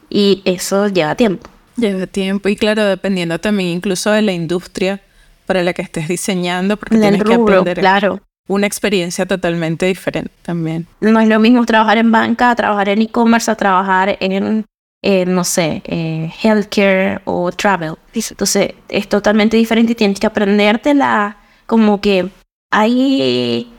Y 0.09 0.41
eso 0.47 0.89
lleva 0.89 1.15
tiempo. 1.15 1.51
Lleva 1.77 2.07
tiempo 2.07 2.49
y 2.49 2.57
claro, 2.57 2.85
dependiendo 2.85 3.39
también 3.39 3.69
incluso 3.69 4.11
de 4.11 4.23
la 4.23 4.33
industria 4.33 5.03
para 5.45 5.63
la 5.63 5.75
que 5.75 5.83
estés 5.83 6.09
diseñando, 6.09 6.79
porque 6.79 6.97
tienes 6.97 7.23
que 7.23 7.35
aprender 7.35 7.81
claro. 7.81 8.21
una 8.49 8.67
experiencia 8.67 9.27
totalmente 9.27 9.85
diferente 9.85 10.33
también. 10.41 10.87
No 11.03 11.21
es 11.21 11.29
lo 11.29 11.39
mismo 11.39 11.67
trabajar 11.67 11.99
en 11.99 12.11
banca, 12.11 12.55
trabajar 12.55 12.89
en 12.89 13.03
e-commerce, 13.03 13.51
a 13.51 13.57
trabajar 13.57 14.17
en, 14.21 14.65
no 15.03 15.45
sé, 15.45 15.83
eh, 15.87 16.33
healthcare 16.43 17.21
o 17.25 17.51
travel. 17.53 17.95
Entonces 18.15 18.75
es 18.89 19.09
totalmente 19.09 19.57
diferente 19.57 19.93
y 19.93 19.95
tienes 19.95 20.21
que 20.21 20.27
aprendértela 20.27 21.39
como 21.67 22.01
que 22.01 22.31
hay 22.71 23.73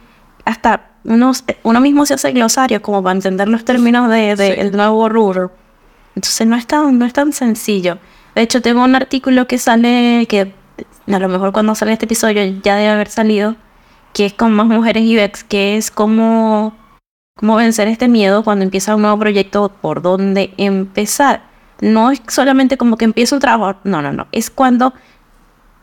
hasta 0.46 0.92
uno, 1.04 1.32
uno 1.64 1.80
mismo 1.80 2.06
se 2.06 2.14
hace 2.14 2.32
glosario 2.32 2.82
como 2.82 3.02
para 3.02 3.16
entender 3.16 3.48
los 3.48 3.66
términos 3.66 4.10
del 4.10 4.38
de, 4.38 4.54
el 4.54 4.72
nuevo 4.72 5.10
rubro. 5.10 5.52
Entonces 6.16 6.46
no 6.48 6.56
es, 6.56 6.68
tan, 6.68 6.98
no 6.98 7.06
es 7.06 7.14
tan 7.14 7.34
sencillo. 7.34 8.00
De 8.36 8.42
hecho, 8.42 8.62
tengo 8.62 8.84
un 8.84 8.96
artículo 8.96 9.48
que 9.48 9.58
sale, 9.58 10.26
que 10.28 10.54
a 11.08 11.20
lo 11.20 11.30
mejor 11.30 11.52
cuando 11.52 11.76
sale 11.76 11.94
este 11.94 12.06
episodio 12.06 12.44
ya 12.64 12.76
debe 12.76 12.90
haber 12.90 13.10
salido, 13.10 13.56
que 14.14 14.26
es 14.26 14.34
con 14.34 14.54
más 14.54 14.68
mujeres 14.68 15.04
UX, 15.04 15.44
que 15.44 15.78
es 15.78 15.92
cómo, 15.92 16.74
cómo 17.42 17.56
vencer 17.56 17.88
este 17.88 18.08
miedo 18.08 18.44
cuando 18.44 18.64
empieza 18.64 18.96
un 18.96 19.02
nuevo 19.02 19.18
proyecto, 19.18 19.70
por 19.82 20.04
dónde 20.04 20.54
empezar. 20.58 21.42
No 21.82 22.12
es 22.12 22.22
solamente 22.28 22.78
como 22.78 22.98
que 22.98 23.06
empieza 23.06 23.36
un 23.36 23.42
trabajo, 23.42 23.80
no, 23.84 24.02
no, 24.04 24.14
no. 24.14 24.28
Es 24.32 24.52
cuando 24.52 24.94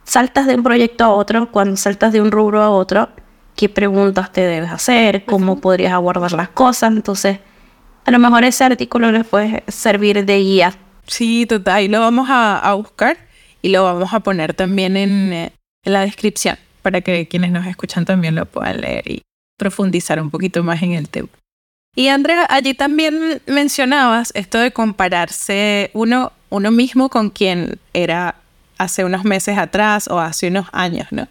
saltas 0.04 0.46
de 0.46 0.54
un 0.54 0.62
proyecto 0.62 1.04
a 1.04 1.08
otro, 1.08 1.50
cuando 1.50 1.76
saltas 1.76 2.12
de 2.12 2.20
un 2.20 2.30
rubro 2.30 2.62
a 2.62 2.70
otro, 2.70 3.08
qué 3.56 3.68
preguntas 3.68 4.32
te 4.32 4.42
debes 4.42 4.70
hacer, 4.70 5.24
cómo 5.24 5.60
podrías 5.60 5.92
abordar 5.92 6.30
las 6.30 6.48
cosas. 6.48 6.92
Entonces, 6.92 7.40
a 8.06 8.10
lo 8.12 8.20
mejor 8.20 8.44
ese 8.44 8.62
artículo 8.62 9.10
les 9.10 9.26
puede 9.26 9.64
servir 9.66 10.24
de 10.24 10.38
guía. 10.38 10.74
Sí, 11.08 11.44
total. 11.44 11.82
Y 11.82 11.88
lo 11.88 11.98
vamos 11.98 12.28
a, 12.30 12.72
buscar 12.74 13.16
y 13.62 13.70
lo 13.70 13.82
vamos 13.82 14.14
a 14.14 14.20
poner 14.20 14.54
también 14.54 14.96
en, 14.96 15.32
eh, 15.32 15.52
en 15.84 15.92
la 15.92 16.02
descripción 16.02 16.56
para 16.82 17.00
que 17.00 17.26
quienes 17.26 17.50
nos 17.50 17.66
escuchan 17.66 18.04
también 18.04 18.36
lo 18.36 18.46
puedan 18.46 18.80
leer 18.80 19.10
y 19.10 19.22
profundizar 19.58 20.22
un 20.22 20.30
poquito 20.30 20.62
más 20.62 20.80
en 20.84 20.92
el 20.92 21.08
tema. 21.08 21.28
Y 21.98 22.06
Andrea, 22.06 22.46
allí 22.48 22.74
también 22.74 23.42
mencionabas 23.46 24.30
esto 24.36 24.60
de 24.60 24.70
compararse 24.70 25.90
uno, 25.94 26.32
uno 26.48 26.70
mismo 26.70 27.08
con 27.08 27.28
quien 27.28 27.80
era 27.92 28.36
hace 28.78 29.04
unos 29.04 29.24
meses 29.24 29.58
atrás 29.58 30.06
o 30.06 30.20
hace 30.20 30.46
unos 30.46 30.68
años, 30.70 31.08
¿no? 31.10 31.26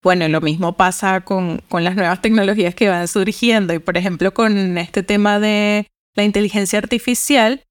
Bueno, 0.00 0.28
lo 0.28 0.40
mismo 0.40 0.74
pasa 0.74 1.22
con, 1.22 1.60
con 1.68 1.82
las 1.82 1.96
nuevas 1.96 2.22
tecnologías 2.22 2.76
que 2.76 2.88
van 2.88 3.08
surgiendo 3.08 3.74
y, 3.74 3.80
por 3.80 3.96
ejemplo, 3.96 4.32
con 4.32 4.78
este 4.78 5.02
tema 5.02 5.40
de 5.40 5.88
la 6.14 6.22
inteligencia 6.22 6.78
artificial, 6.78 7.64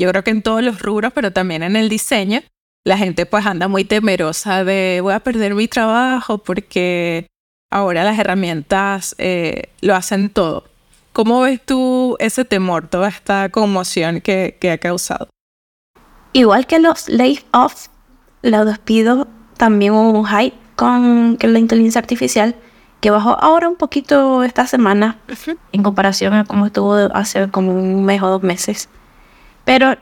yo 0.00 0.08
creo 0.08 0.22
que 0.22 0.30
en 0.30 0.42
todos 0.42 0.62
los 0.62 0.80
rubros, 0.80 1.12
pero 1.12 1.32
también 1.32 1.64
en 1.64 1.74
el 1.74 1.88
diseño, 1.88 2.42
la 2.84 2.96
gente 2.96 3.26
pues 3.26 3.44
anda 3.44 3.66
muy 3.66 3.82
temerosa 3.84 4.62
de 4.62 5.00
voy 5.02 5.14
a 5.14 5.20
perder 5.20 5.56
mi 5.56 5.66
trabajo 5.66 6.38
porque 6.38 7.26
ahora 7.72 8.04
las 8.04 8.20
herramientas 8.20 9.16
eh, 9.18 9.70
lo 9.80 9.96
hacen 9.96 10.30
todo. 10.30 10.67
¿Cómo 11.18 11.40
ves 11.40 11.60
tú 11.60 12.14
ese 12.20 12.44
temor, 12.44 12.86
toda 12.86 13.08
esta 13.08 13.48
conmoción 13.48 14.20
que, 14.20 14.56
que 14.60 14.70
ha 14.70 14.78
causado? 14.78 15.28
Igual 16.32 16.68
que 16.68 16.78
los 16.78 17.08
layoffs, 17.08 17.90
los 18.42 18.64
despidos, 18.64 19.26
también 19.56 19.94
hubo 19.94 20.16
un 20.16 20.24
hype 20.24 20.56
con 20.76 21.36
la 21.40 21.58
inteligencia 21.58 21.98
artificial 21.98 22.54
que 23.00 23.10
bajó 23.10 23.30
ahora 23.30 23.68
un 23.68 23.74
poquito 23.74 24.44
esta 24.44 24.68
semana 24.68 25.18
en 25.72 25.82
comparación 25.82 26.34
a 26.34 26.44
cómo 26.44 26.66
estuvo 26.66 26.94
hace 27.12 27.50
como 27.50 27.72
un 27.72 28.04
mes 28.04 28.22
o 28.22 28.28
dos 28.28 28.44
meses. 28.44 28.88
Pero 29.64 29.96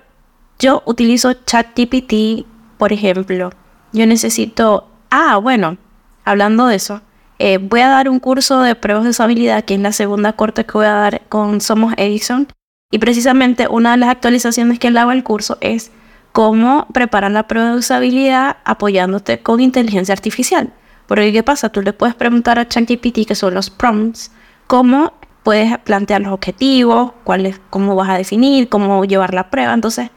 yo 0.59 0.83
utilizo 0.85 1.33
ChatGPT, 1.33 2.47
por 2.77 2.93
ejemplo. 2.93 3.53
Yo 3.95 4.07
necesito, 4.07 4.87
ah, 5.11 5.39
bueno, 5.39 5.79
hablando 6.27 6.67
de 6.67 6.77
eso, 6.77 7.01
eh, 7.39 7.59
voy 7.59 7.81
a 7.81 7.89
dar 7.89 8.09
un 8.09 8.19
curso 8.19 8.61
de 8.61 8.75
pruebas 8.75 9.05
de 9.05 9.11
usabilidad, 9.11 9.65
que 9.65 9.75
es 9.75 9.81
la 9.81 9.93
segunda 9.93 10.33
corte 10.33 10.65
que 10.65 10.73
voy 10.73 10.87
a 10.87 10.93
dar 10.93 11.23
con 11.29 11.61
Somos 11.61 11.95
Edison. 11.97 12.49
Y 12.91 12.99
precisamente 12.99 13.69
una 13.69 13.93
de 13.93 13.97
las 13.99 14.11
actualizaciones 14.11 14.79
que 14.79 14.91
le 14.91 15.01
hago 15.01 15.11
al 15.11 15.25
curso 15.25 15.59
es 15.61 15.91
cómo 16.33 16.87
preparar 16.93 17.33
la 17.33 17.49
prueba 17.49 17.71
de 17.71 17.79
usabilidad 17.79 18.59
apoyándote 18.65 19.41
con 19.41 19.61
inteligencia 19.61 20.13
artificial. 20.13 20.73
Porque 21.07 21.33
¿qué 21.33 21.43
pasa? 21.43 21.69
Tú 21.69 21.83
le 21.83 21.93
puedes 21.93 22.15
preguntar 22.15 22.59
a 22.59 22.69
ChatGPT, 22.69 23.27
que 23.27 23.35
son 23.35 23.55
los 23.55 23.71
prompts, 23.71 24.33
cómo 24.67 25.13
puedes 25.43 25.79
plantear 25.79 26.23
los 26.23 26.33
objetivos, 26.33 27.13
cuál 27.23 27.59
cómo 27.71 27.95
vas 27.95 28.09
a 28.09 28.19
definir, 28.19 28.69
cómo 28.69 29.05
llevar 29.05 29.35
la 29.35 29.51
prueba. 29.51 29.75
Entonces, 29.75 30.11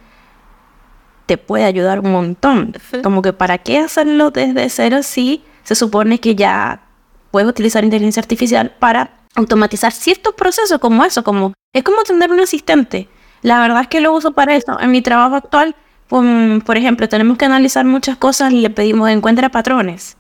te 1.26 1.38
puede 1.38 1.66
ayudar 1.66 2.00
un 2.00 2.12
montón. 2.12 2.74
Como 3.04 3.22
que 3.22 3.34
para 3.34 3.60
qué 3.60 3.78
hacerlo 3.78 4.32
desde 4.32 4.70
cero 4.70 5.04
si 5.04 5.44
se 5.64 5.76
supone 5.76 6.20
que 6.20 6.36
ya 6.36 6.82
puedes 7.32 7.50
utilizar 7.50 7.84
inteligencia 7.84 8.22
artificial 8.22 8.76
para 8.80 9.12
automatizar 9.36 9.92
ciertos 9.92 10.34
procesos 10.34 10.80
como 10.80 11.06
eso, 11.06 11.24
como 11.24 11.54
es 11.74 11.84
como 11.84 12.04
tener 12.04 12.32
un 12.32 12.40
asistente. 12.40 13.08
La 13.42 13.60
verdad 13.62 13.82
es 13.82 13.88
que 13.88 14.02
lo 14.02 14.14
uso 14.14 14.34
para 14.34 14.56
eso. 14.56 14.80
En 14.80 14.92
mi 14.92 15.02
trabajo 15.02 15.36
actual, 15.36 15.76
por 16.08 16.78
ejemplo, 16.78 17.08
tenemos 17.08 17.38
que 17.38 17.46
analizar 17.46 17.86
muchas 17.86 18.18
cosas 18.18 18.52
y 18.52 18.62
le 18.62 18.70
pedimos 18.70 19.10
encuentra 19.10 19.50
patrones 19.50 20.18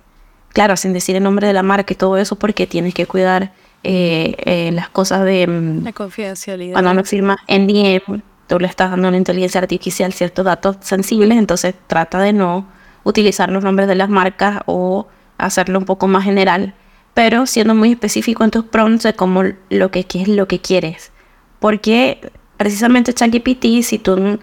claro, 0.53 0.75
sin 0.75 0.93
decir 0.93 1.15
el 1.15 1.23
nombre 1.23 1.47
de 1.47 1.53
la 1.53 1.63
marca 1.63 1.93
y 1.93 1.95
todo 1.95 2.17
eso, 2.17 2.35
porque 2.37 2.67
tienes 2.67 2.93
que 2.93 3.05
cuidar 3.05 3.53
eh, 3.83 4.35
eh, 4.39 4.71
las 4.73 4.89
cosas 4.89 5.23
de... 5.23 5.47
Mm, 5.47 5.83
la 5.83 5.93
confidencialidad. 5.93 6.73
Cuando 6.73 6.91
uno 6.91 7.03
firma 7.03 7.37
NDM, 7.47 8.21
tú 8.47 8.59
le 8.59 8.67
estás 8.67 8.91
dando 8.91 9.07
a 9.07 9.09
una 9.09 9.17
inteligencia 9.17 9.61
artificial 9.61 10.11
ciertos 10.13 10.45
datos 10.45 10.77
sensibles, 10.81 11.37
entonces 11.37 11.75
trata 11.87 12.19
de 12.19 12.33
no 12.33 12.67
utilizar 13.03 13.49
los 13.49 13.63
nombres 13.63 13.87
de 13.87 13.95
las 13.95 14.09
marcas 14.09 14.61
o 14.65 15.07
hacerlo 15.37 15.79
un 15.79 15.85
poco 15.85 16.07
más 16.07 16.23
general, 16.23 16.73
pero 17.13 17.45
siendo 17.45 17.75
muy 17.75 17.91
específico 17.91 18.43
en 18.43 18.51
tus 18.51 18.65
prompts 18.65 19.03
de 19.03 19.13
cómo 19.13 19.43
lo 19.69 19.91
que 19.91 20.05
es 20.13 20.27
lo 20.27 20.47
que 20.47 20.59
quieres. 20.59 21.11
Porque 21.59 22.31
precisamente 22.57 23.13
ChatGPT, 23.13 23.83
si 23.83 23.99
tú 23.99 24.39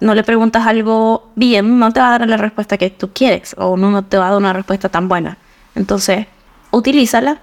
no 0.00 0.14
le 0.14 0.24
preguntas 0.24 0.66
algo 0.66 1.30
bien, 1.34 1.78
no 1.78 1.92
te 1.92 2.00
va 2.00 2.14
a 2.14 2.18
dar 2.18 2.28
la 2.28 2.36
respuesta 2.36 2.78
que 2.78 2.90
tú 2.90 3.10
quieres 3.12 3.54
o 3.58 3.76
no, 3.76 4.04
te 4.04 4.18
va 4.18 4.26
a 4.26 4.30
dar 4.30 4.38
una 4.38 4.52
respuesta 4.52 4.88
tan 4.88 5.08
buena. 5.08 5.38
Entonces, 5.74 6.26
utilízala 6.70 7.40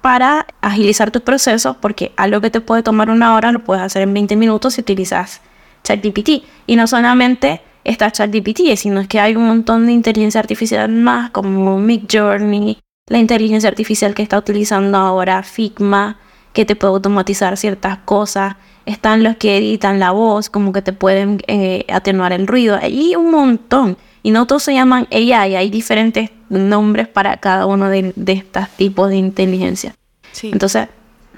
para 0.00 0.46
agilizar 0.60 1.10
tus 1.10 1.22
procesos 1.22 1.76
porque 1.76 2.12
algo 2.16 2.40
que 2.40 2.50
te 2.50 2.60
puede 2.60 2.82
tomar 2.82 3.10
una 3.10 3.34
hora 3.34 3.52
lo 3.52 3.64
puedes 3.64 3.82
hacer 3.82 4.02
en 4.02 4.12
20 4.12 4.36
minutos 4.36 4.74
si 4.74 4.82
utilizas 4.82 5.40
ChatGPT. 5.82 6.44
Y 6.66 6.76
no 6.76 6.86
solamente 6.86 7.62
está 7.84 8.10
ChatGPT, 8.10 8.76
sino 8.76 9.06
que 9.08 9.20
hay 9.20 9.36
un 9.36 9.46
montón 9.46 9.86
de 9.86 9.92
inteligencia 9.92 10.40
artificial 10.40 10.90
más 10.90 11.30
como 11.30 11.78
Midjourney, 11.78 12.78
la 13.06 13.18
inteligencia 13.18 13.68
artificial 13.68 14.14
que 14.14 14.22
está 14.22 14.38
utilizando 14.38 14.96
ahora 14.96 15.42
Figma, 15.42 16.18
que 16.52 16.64
te 16.64 16.74
puede 16.74 16.94
automatizar 16.94 17.56
ciertas 17.56 17.98
cosas. 17.98 18.56
Están 18.86 19.22
los 19.22 19.36
que 19.36 19.58
editan 19.58 19.98
la 19.98 20.10
voz, 20.10 20.48
como 20.50 20.72
que 20.72 20.82
te 20.82 20.92
pueden 20.92 21.42
eh, 21.46 21.84
atenuar 21.90 22.32
el 22.32 22.46
ruido, 22.46 22.78
hay 22.80 23.14
un 23.16 23.30
montón. 23.30 23.96
Y 24.22 24.30
no 24.30 24.46
todos 24.46 24.62
se 24.62 24.72
llaman 24.72 25.06
AI, 25.10 25.32
hay 25.32 25.70
diferentes 25.70 26.30
nombres 26.48 27.08
para 27.08 27.36
cada 27.38 27.66
uno 27.66 27.88
de, 27.90 28.14
estos 28.26 28.68
tipos 28.70 29.10
de 29.10 29.16
inteligencia. 29.16 29.94
Entonces, 30.42 30.88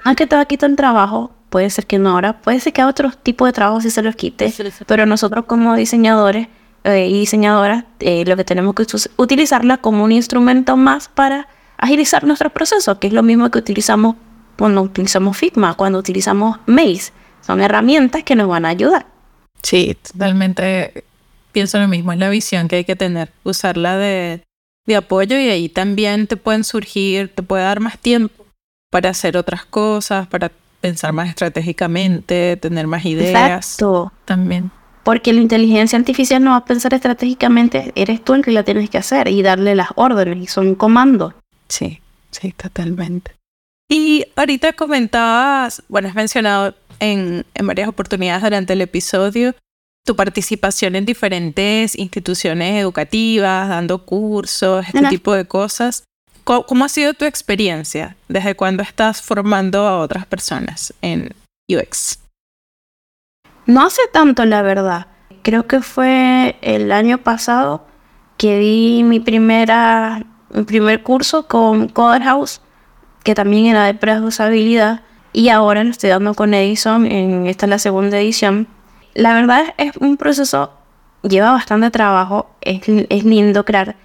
no 0.05 0.11
es 0.11 0.17
que 0.17 0.25
te 0.25 0.35
va 0.35 0.43
a 0.43 0.45
quitar 0.45 0.69
el 0.69 0.77
trabajo, 0.77 1.31
puede 1.49 1.69
ser 1.69 1.85
que 1.85 1.99
no 1.99 2.11
ahora, 2.11 2.41
puede 2.41 2.61
ser 2.61 2.71
que 2.71 2.81
a 2.81 2.87
otros 2.87 3.17
tipos 3.17 3.47
de 3.47 3.53
trabajo 3.53 3.81
sí 3.81 3.89
se 3.89 4.01
los 4.01 4.15
quite, 4.15 4.53
pero 4.85 5.05
nosotros 5.05 5.45
como 5.45 5.75
diseñadores 5.75 6.47
eh, 6.85 7.07
y 7.07 7.19
diseñadoras, 7.19 7.83
eh, 7.99 8.23
lo 8.25 8.37
que 8.37 8.45
tenemos 8.45 8.73
que 8.73 8.83
es 8.83 9.09
utilizarla 9.17 9.77
como 9.77 10.05
un 10.05 10.13
instrumento 10.13 10.77
más 10.77 11.09
para 11.09 11.47
agilizar 11.77 12.23
nuestros 12.23 12.51
procesos, 12.51 12.97
que 12.97 13.07
es 13.07 13.13
lo 13.13 13.23
mismo 13.23 13.49
que 13.51 13.59
utilizamos 13.59 14.15
cuando 14.57 14.81
utilizamos 14.81 15.37
Figma, 15.37 15.75
cuando 15.75 15.99
utilizamos 15.99 16.57
Maze 16.65 17.11
son 17.41 17.61
herramientas 17.61 18.23
que 18.23 18.35
nos 18.35 18.47
van 18.47 18.65
a 18.65 18.69
ayudar. 18.69 19.05
Sí, 19.61 19.97
totalmente 20.11 21.05
pienso 21.51 21.79
lo 21.79 21.87
mismo, 21.87 22.11
es 22.11 22.19
la 22.19 22.29
visión 22.29 22.67
que 22.67 22.77
hay 22.77 22.85
que 22.85 22.95
tener, 22.95 23.31
usarla 23.43 23.97
de, 23.97 24.43
de 24.85 24.95
apoyo 24.95 25.39
y 25.39 25.49
ahí 25.49 25.69
también 25.69 26.27
te 26.27 26.37
pueden 26.37 26.63
surgir, 26.63 27.33
te 27.33 27.43
puede 27.43 27.63
dar 27.63 27.79
más 27.79 27.97
tiempo 27.97 28.45
para 28.89 29.09
hacer 29.09 29.37
otras 29.37 29.65
cosas, 29.65 30.27
para 30.27 30.51
pensar 30.81 31.13
más 31.13 31.29
estratégicamente, 31.29 32.57
tener 32.57 32.87
más 32.87 33.05
ideas. 33.05 33.55
Exacto. 33.55 34.11
También. 34.25 34.71
Porque 35.03 35.33
la 35.33 35.41
inteligencia 35.41 35.97
artificial 35.97 36.43
no 36.43 36.51
va 36.51 36.57
a 36.57 36.65
pensar 36.65 36.93
estratégicamente, 36.93 37.91
eres 37.95 38.23
tú 38.23 38.33
el 38.33 38.43
que 38.43 38.51
la 38.51 38.63
tienes 38.63 38.89
que 38.89 38.97
hacer 38.97 39.27
y 39.29 39.41
darle 39.41 39.73
las 39.73 39.89
órdenes 39.95 40.37
y 40.37 40.47
son 40.47 40.75
comandos. 40.75 41.33
Sí, 41.69 42.01
sí, 42.31 42.53
totalmente. 42.53 43.37
Y 43.89 44.25
ahorita 44.35 44.73
comentabas, 44.73 45.83
bueno, 45.87 46.09
has 46.09 46.15
mencionado 46.15 46.75
en, 46.99 47.45
varias 47.63 47.87
oportunidades 47.87 48.43
durante 48.43 48.73
el 48.73 48.81
episodio 48.81 49.55
tu 50.05 50.15
participación 50.15 50.95
en 50.95 51.05
diferentes 51.05 51.97
instituciones 51.97 52.81
educativas, 52.81 53.67
dando 53.67 54.05
cursos, 54.05 54.85
este 54.87 55.05
tipo 55.09 55.33
de 55.33 55.45
cosas. 55.45 56.05
¿Cómo, 56.45 56.85
ha 56.85 56.89
sido 56.89 57.13
tu 57.13 57.25
experiencia? 57.25 58.15
¿Desde 58.29 58.55
cuándo 58.55 58.83
estás 58.83 59.21
formando 59.21 59.85
a 59.85 59.99
otras 59.99 60.25
personas 60.25 60.93
en 61.01 61.33
UX? 61.69 62.19
No 63.65 63.85
hace 63.85 64.01
tanto, 64.13 64.45
la 64.45 64.61
verdad. 64.61 65.07
Creo 65.43 65.67
que 65.67 65.81
fue 65.81 66.55
el 66.61 66.93
año 66.93 67.17
pasado 67.17 67.85
que 68.37 68.57
di 68.59 69.03
mi 69.03 69.19
primera 69.19 70.25
mi 70.49 70.63
primer 70.63 71.03
curso 71.03 71.47
con 71.47 71.87
Coder 71.89 72.23
House, 72.23 72.61
que 73.23 73.35
también 73.35 73.65
era 73.67 73.85
de 73.85 73.93
pre-usabilidad, 73.93 75.01
y 75.33 75.49
ahora 75.49 75.83
lo 75.83 75.91
estoy 75.91 76.09
dando 76.09 76.33
con 76.33 76.53
Edison, 76.53 77.05
en 77.05 77.47
esta 77.47 77.65
es 77.65 77.69
la 77.69 77.79
segunda 77.79 78.19
edición. 78.19 78.67
La 79.13 79.33
verdad 79.33 79.73
es 79.77 79.95
un 79.97 80.17
proceso, 80.17 80.71
lleva 81.21 81.51
bastante 81.51 81.91
trabajo, 81.91 82.49
es, 82.61 82.81
es 82.87 83.23
lindo 83.23 83.65
crear 83.65 83.95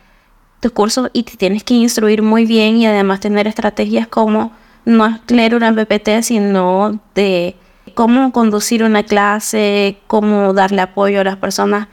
tus 0.60 0.72
cursos 0.72 1.10
y 1.12 1.24
te 1.24 1.36
tienes 1.36 1.64
que 1.64 1.74
instruir 1.74 2.22
muy 2.22 2.46
bien 2.46 2.76
y 2.76 2.86
además 2.86 3.20
tener 3.20 3.46
estrategias 3.46 4.06
como 4.06 4.52
no 4.84 5.18
leer 5.28 5.54
una 5.54 5.74
PPT, 5.74 6.22
sino 6.22 7.00
de 7.14 7.56
cómo 7.94 8.32
conducir 8.32 8.84
una 8.84 9.02
clase, 9.02 9.98
cómo 10.06 10.52
darle 10.52 10.82
apoyo 10.82 11.20
a 11.20 11.24
las 11.24 11.36
personas. 11.36 11.88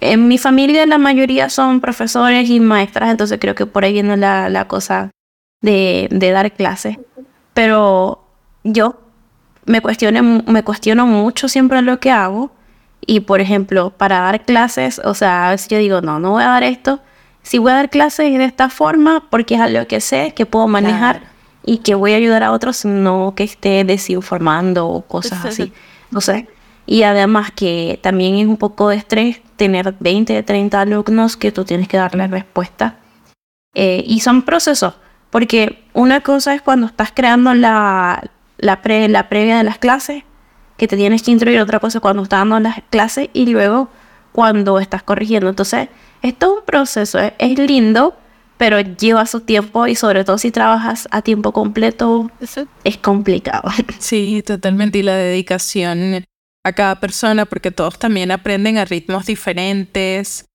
En 0.00 0.28
mi 0.28 0.38
familia 0.38 0.86
la 0.86 0.98
mayoría 0.98 1.50
son 1.50 1.80
profesores 1.80 2.48
y 2.48 2.60
maestras, 2.60 3.10
entonces 3.10 3.38
creo 3.40 3.54
que 3.54 3.66
por 3.66 3.84
ahí 3.84 3.92
viene 3.92 4.16
la, 4.16 4.48
la 4.48 4.66
cosa 4.66 5.10
de, 5.62 6.08
de, 6.10 6.30
dar 6.30 6.52
clases. 6.52 6.98
Pero 7.52 8.24
yo 8.64 8.98
me, 9.66 9.80
cuestiono, 9.80 10.42
me 10.46 10.62
cuestiono 10.62 11.06
mucho 11.06 11.48
siempre 11.48 11.82
lo 11.82 12.00
que 12.00 12.10
hago. 12.10 12.50
Y 13.06 13.20
por 13.20 13.40
ejemplo, 13.40 13.90
para 13.90 14.20
dar 14.20 14.44
clases, 14.44 15.00
o 15.04 15.14
sea, 15.14 15.48
a 15.48 15.50
veces 15.50 15.68
yo 15.68 15.78
digo, 15.78 16.00
no, 16.00 16.20
no 16.20 16.32
voy 16.32 16.42
a 16.42 16.48
dar 16.48 16.62
esto, 16.62 17.00
si 17.42 17.58
voy 17.58 17.72
a 17.72 17.76
dar 17.76 17.90
clases 17.90 18.36
de 18.36 18.44
esta 18.44 18.68
forma, 18.68 19.24
porque 19.30 19.54
es 19.54 19.60
algo 19.60 19.86
que 19.86 20.00
sé, 20.00 20.32
que 20.34 20.46
puedo 20.46 20.68
manejar 20.68 21.22
y 21.64 21.78
que 21.78 21.94
voy 21.94 22.12
a 22.12 22.16
ayudar 22.16 22.42
a 22.42 22.52
otros, 22.52 22.84
no 22.84 23.34
que 23.34 23.44
esté 23.44 23.84
desinformando 23.84 24.86
o 24.88 25.02
cosas 25.02 25.44
así. 25.46 25.72
No 26.10 26.20
sé. 26.20 26.48
Y 26.86 27.02
además 27.02 27.50
que 27.52 27.98
también 28.02 28.36
es 28.36 28.46
un 28.46 28.56
poco 28.56 28.88
de 28.88 28.96
estrés 28.96 29.40
tener 29.56 29.94
20, 30.00 30.42
30 30.42 30.80
alumnos 30.80 31.36
que 31.36 31.52
tú 31.52 31.64
tienes 31.64 31.88
que 31.88 31.96
darle 31.96 32.26
respuesta. 32.26 32.96
Eh, 33.74 34.02
y 34.06 34.20
son 34.20 34.42
procesos, 34.42 34.94
porque 35.30 35.84
una 35.92 36.22
cosa 36.22 36.54
es 36.54 36.62
cuando 36.62 36.86
estás 36.86 37.12
creando 37.14 37.54
la, 37.54 38.30
la, 38.58 38.82
pre, 38.82 39.08
la 39.08 39.28
previa 39.28 39.58
de 39.58 39.64
las 39.64 39.78
clases, 39.78 40.24
que 40.76 40.88
te 40.88 40.96
tienes 40.96 41.22
que 41.22 41.30
introducir, 41.30 41.60
otra 41.60 41.78
cosa 41.78 41.98
es 41.98 42.02
cuando 42.02 42.22
estás 42.22 42.40
dando 42.40 42.58
las 42.58 42.82
clases 42.90 43.28
y 43.32 43.46
luego 43.46 43.88
cuando 44.32 44.80
estás 44.80 45.02
corrigiendo. 45.02 45.48
Entonces, 45.48 45.88
es 46.22 46.34
un 46.40 46.64
proceso, 46.64 47.18
es 47.18 47.58
lindo, 47.58 48.16
pero 48.56 48.80
lleva 48.80 49.24
su 49.26 49.40
tiempo 49.40 49.86
y 49.86 49.94
sobre 49.94 50.24
todo 50.24 50.36
si 50.38 50.50
trabajas 50.50 51.08
a 51.10 51.22
tiempo 51.22 51.52
completo 51.52 52.30
es 52.84 52.96
complicado. 52.98 53.70
Sí, 53.98 54.42
totalmente. 54.42 54.98
Y 54.98 55.02
la 55.02 55.14
dedicación 55.14 56.24
a 56.64 56.72
cada 56.72 57.00
persona, 57.00 57.46
porque 57.46 57.70
todos 57.70 57.98
también 57.98 58.30
aprenden 58.30 58.78
a 58.78 58.84
ritmos 58.84 59.26
diferentes, 59.26 60.46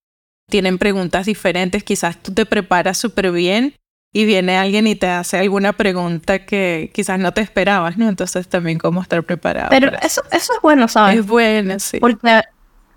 tienen 0.50 0.78
preguntas 0.78 1.26
diferentes, 1.26 1.84
quizás 1.84 2.22
tú 2.22 2.34
te 2.34 2.46
preparas 2.46 2.98
súper 2.98 3.32
bien 3.32 3.74
y 4.14 4.26
viene 4.26 4.58
alguien 4.58 4.88
y 4.88 4.96
te 4.96 5.08
hace 5.08 5.38
alguna 5.38 5.74
pregunta 5.74 6.46
que 6.46 6.90
quizás 6.94 7.20
no 7.20 7.34
te 7.34 7.42
esperabas, 7.42 7.98
¿no? 7.98 8.08
Entonces 8.08 8.48
también 8.48 8.78
cómo 8.78 9.02
estar 9.02 9.22
preparado. 9.24 9.70
Pero 9.72 9.92
eso, 10.02 10.22
eso 10.32 10.54
es 10.54 10.62
bueno, 10.62 10.88
¿sabes? 10.88 11.20
Es 11.20 11.28
bueno, 11.28 11.80
sí. 11.80 12.00
Porque 12.00 12.42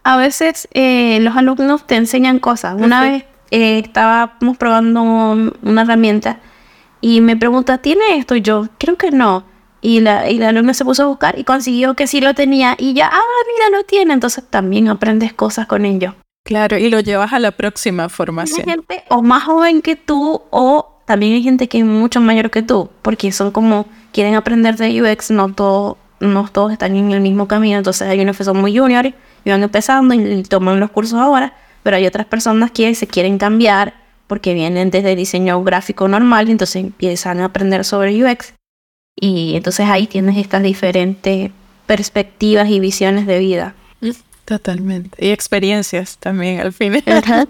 a 0.05 0.17
veces 0.17 0.69
eh, 0.73 1.19
los 1.21 1.37
alumnos 1.37 1.87
te 1.87 1.97
enseñan 1.97 2.38
cosas. 2.38 2.81
Una 2.81 3.03
vez 3.03 3.25
eh, 3.50 3.81
estábamos 3.81 4.57
probando 4.59 5.03
una 5.03 5.83
herramienta 5.83 6.38
y 7.00 7.21
me 7.21 7.37
pregunta, 7.37 7.79
¿tiene 7.79 8.17
esto? 8.17 8.37
Y 8.37 8.43
yo, 8.43 8.69
creo 8.79 8.97
que 8.97 9.11
no. 9.11 9.45
Y 9.81 10.01
la, 10.01 10.29
y 10.31 10.39
la 10.39 10.49
alumna 10.49 10.75
se 10.75 10.85
puso 10.85 11.05
a 11.05 11.07
buscar 11.07 11.39
y 11.39 11.45
consiguió 11.45 11.95
que 11.95 12.07
sí 12.07 12.21
lo 12.21 12.35
tenía 12.35 12.75
y 12.79 12.95
ya, 12.95 13.09
ah, 13.13 13.21
mira, 13.55 13.79
lo 13.79 13.85
tiene. 13.85 14.15
Entonces 14.15 14.45
también 14.49 14.89
aprendes 14.89 15.33
cosas 15.33 15.67
con 15.67 15.85
ello. 15.85 16.14
Claro, 16.45 16.79
y 16.79 16.88
lo 16.88 17.01
llevas 17.01 17.33
a 17.33 17.38
la 17.38 17.53
próxima 17.53 18.09
formación. 18.09 18.69
Hay 18.69 18.75
gente 18.75 19.05
o 19.09 19.23
más 19.23 19.45
joven 19.45 19.83
que 19.83 19.97
tú 19.97 20.43
o 20.51 21.03
también 21.05 21.35
hay 21.35 21.43
gente 21.43 21.69
que 21.69 21.79
es 21.79 21.85
mucho 21.85 22.21
mayor 22.21 22.51
que 22.51 22.62
tú, 22.62 22.91
porque 23.03 23.33
son 23.33 23.51
como, 23.51 23.87
quieren 24.12 24.35
aprender 24.35 24.77
de 24.77 25.03
UX, 25.03 25.31
no, 25.31 25.53
todo, 25.55 25.97
no 26.21 26.49
todos 26.51 26.73
están 26.73 26.97
en 26.97 27.12
el 27.12 27.21
mismo 27.21 27.49
camino. 27.49 27.79
Entonces 27.79 28.09
hay 28.09 28.21
unos 28.21 28.37
que 28.37 28.45
son 28.45 28.61
muy 28.61 28.77
junior 28.77 29.12
van 29.51 29.62
empezando 29.62 30.14
y 30.14 30.43
toman 30.43 30.81
los 30.81 30.91
cursos 30.91 31.19
ahora, 31.19 31.55
pero 31.83 31.97
hay 31.97 32.07
otras 32.07 32.27
personas 32.27 32.71
que 32.71 32.95
se 32.95 33.07
quieren 33.07 33.38
cambiar 33.38 33.95
porque 34.27 34.55
vienen 34.55 34.91
desde 34.91 35.17
diseño 35.17 35.62
gráfico 35.64 36.07
normal 36.07 36.49
y 36.49 36.53
entonces 36.53 36.85
empiezan 36.85 37.41
a 37.41 37.47
aprender 37.47 37.85
sobre 37.85 38.23
UX. 38.23 38.53
Y 39.20 39.57
entonces 39.57 39.87
ahí 39.88 40.07
tienes 40.07 40.37
estas 40.37 40.62
diferentes 40.62 41.50
perspectivas 41.87 42.68
y 42.68 42.81
visiones 42.81 43.26
de 43.26 43.38
vida. 43.38 43.74
Totalmente. 44.44 45.24
Y 45.24 45.31
experiencias 45.31 46.16
también 46.18 46.61
al 46.61 46.72
final. 46.72 47.02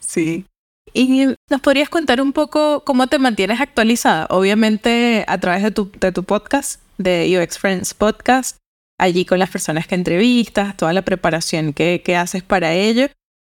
sí. 0.00 0.44
¿Y 0.92 1.26
nos 1.50 1.60
podrías 1.60 1.88
contar 1.88 2.20
un 2.20 2.32
poco 2.32 2.82
cómo 2.84 3.06
te 3.06 3.18
mantienes 3.18 3.60
actualizada? 3.60 4.26
Obviamente 4.30 5.24
a 5.28 5.38
través 5.38 5.62
de 5.62 5.70
tu, 5.70 5.90
de 6.00 6.12
tu 6.12 6.24
podcast, 6.24 6.80
de 6.98 7.38
UX 7.38 7.58
Friends 7.58 7.94
Podcast, 7.94 8.56
allí 8.98 9.24
con 9.24 9.38
las 9.38 9.50
personas 9.50 9.86
que 9.86 9.94
entrevistas, 9.94 10.76
toda 10.76 10.92
la 10.92 11.02
preparación 11.02 11.72
que, 11.72 12.16
haces 12.16 12.42
para 12.42 12.72
ello. 12.72 13.08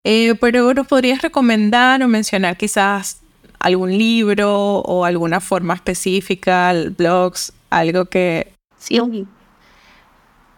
Eh, 0.05 0.35
pero 0.41 0.75
¿nos 0.75 0.87
podrías 0.87 1.23
recomendar 1.23 2.03
o 2.03 2.09
mencionar 2.09 2.57
quizás 2.57 3.22
algún 3.63 3.97
libro 3.97 4.79
o 4.81 5.05
alguna 5.05 5.41
forma 5.41 5.75
específica, 5.75 6.75
blogs, 6.97 7.53
algo 7.71 8.07
que... 8.07 8.53
Sí, 8.77 9.01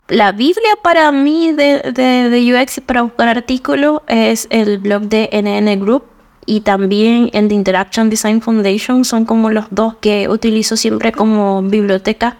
la 0.08 0.32
Biblia 0.32 0.76
para 0.82 1.12
mí 1.12 1.52
de, 1.52 1.80
de, 1.92 2.28
de 2.28 2.54
UX 2.54 2.80
para 2.80 3.02
buscar 3.02 3.28
artículos 3.28 4.02
es 4.06 4.46
el 4.50 4.78
blog 4.78 5.02
de 5.02 5.30
NN 5.32 5.80
Group 5.80 6.04
y 6.44 6.60
también 6.60 7.30
el 7.32 7.48
de 7.48 7.54
Interaction 7.54 8.10
Design 8.10 8.42
Foundation. 8.42 9.04
Son 9.04 9.24
como 9.24 9.50
los 9.50 9.66
dos 9.70 9.96
que 10.02 10.28
utilizo 10.28 10.76
siempre 10.76 11.12
como 11.12 11.62
biblioteca 11.62 12.36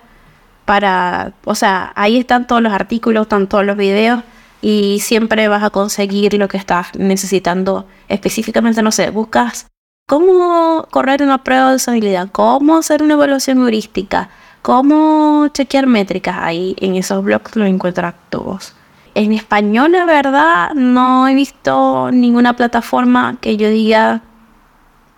para, 0.67 1.33
o 1.45 1.55
sea, 1.55 1.93
ahí 1.97 2.19
están 2.19 2.47
todos 2.47 2.61
los 2.61 2.73
artículos, 2.73 3.23
están 3.23 3.49
todos 3.49 3.65
los 3.65 3.77
videos 3.77 4.23
y 4.61 5.01
siempre 5.01 5.49
vas 5.49 5.63
a 5.63 5.71
conseguir 5.71 6.35
lo 6.35 6.49
que 6.49 6.57
estás 6.57 6.89
necesitando 6.97 7.87
específicamente, 8.09 8.83
no 8.83 8.93
sé, 8.93 9.11
buscas 9.11 9.69
cómo 10.07 10.87
correr 10.91 11.23
una 11.23 11.43
prueba 11.43 11.71
de 11.71 11.77
usabilidad, 11.77 12.29
cómo 12.31 12.77
hacer 12.77 13.03
una 13.03 13.15
evaluación 13.15 13.59
heurística, 13.59 14.29
cómo 14.63 15.49
chequear 15.49 15.87
métricas, 15.87 16.37
ahí 16.41 16.77
en 16.81 16.97
esos 16.97 17.25
blogs 17.25 17.57
lo 17.57 17.65
encuentras 17.65 18.15
todos. 18.31 18.75
En 19.15 19.33
español, 19.33 19.93
la 19.93 20.05
verdad, 20.05 20.75
no 20.75 21.29
he 21.29 21.35
visto 21.35 22.11
ninguna 22.13 22.57
plataforma 22.57 23.39
que 23.41 23.57
yo 23.57 23.69
diga, 23.71 24.23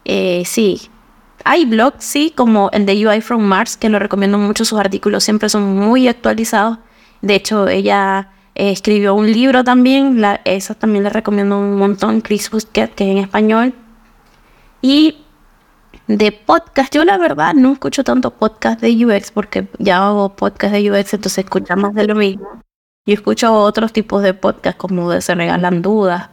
eh, 0.05 0.43
sí, 0.45 0.91
hay 1.45 1.65
blogs, 1.65 2.05
sí, 2.05 2.33
como 2.35 2.71
el 2.73 2.87
de 2.87 3.07
UI 3.07 3.21
from 3.23 3.43
Mars, 3.43 3.77
que 3.77 3.89
lo 3.89 3.99
recomiendo 3.99 4.39
mucho, 4.39 4.65
sus 4.65 4.79
artículos 4.79 5.25
siempre 5.25 5.49
son 5.49 5.77
muy 5.77 6.09
actualizados. 6.09 6.79
De 7.23 7.35
hecho, 7.35 7.69
ella 7.69 8.31
eh, 8.55 8.71
escribió 8.71 9.15
un 9.15 9.33
libro 9.33 9.65
también, 9.65 10.21
la, 10.21 10.41
también 10.79 11.05
le 11.05 11.11
recomiendo 11.11 11.59
un 11.59 11.77
montón, 11.77 12.21
Chris 12.21 12.51
Busquet, 12.51 12.95
que 12.95 13.05
es 13.05 13.11
en 13.11 13.19
español. 13.19 13.75
Y 14.83 15.19
de 16.07 16.33
podcast, 16.33 16.95
yo 16.95 17.05
la 17.05 17.19
verdad 17.19 17.55
no 17.55 17.73
escucho 17.73 18.05
tanto 18.05 18.31
podcast 18.31 18.81
de 18.81 19.07
UX 19.07 19.31
porque 19.31 19.69
ya 19.79 20.07
hago 20.07 20.37
podcast 20.37 20.75
de 20.75 20.91
UX, 20.91 21.15
entonces 21.15 21.45
escucho 21.45 21.77
más 21.77 21.95
de 21.95 22.07
lo 22.07 22.15
mismo. 22.15 22.63
Yo 23.07 23.15
escucho 23.15 23.53
otros 23.53 23.93
tipos 23.93 24.23
de 24.23 24.35
podcast 24.35 24.77
como 24.77 25.11
de 25.11 25.21
Se 25.21 25.35
Regalan 25.35 25.81
Dudas, 25.83 26.29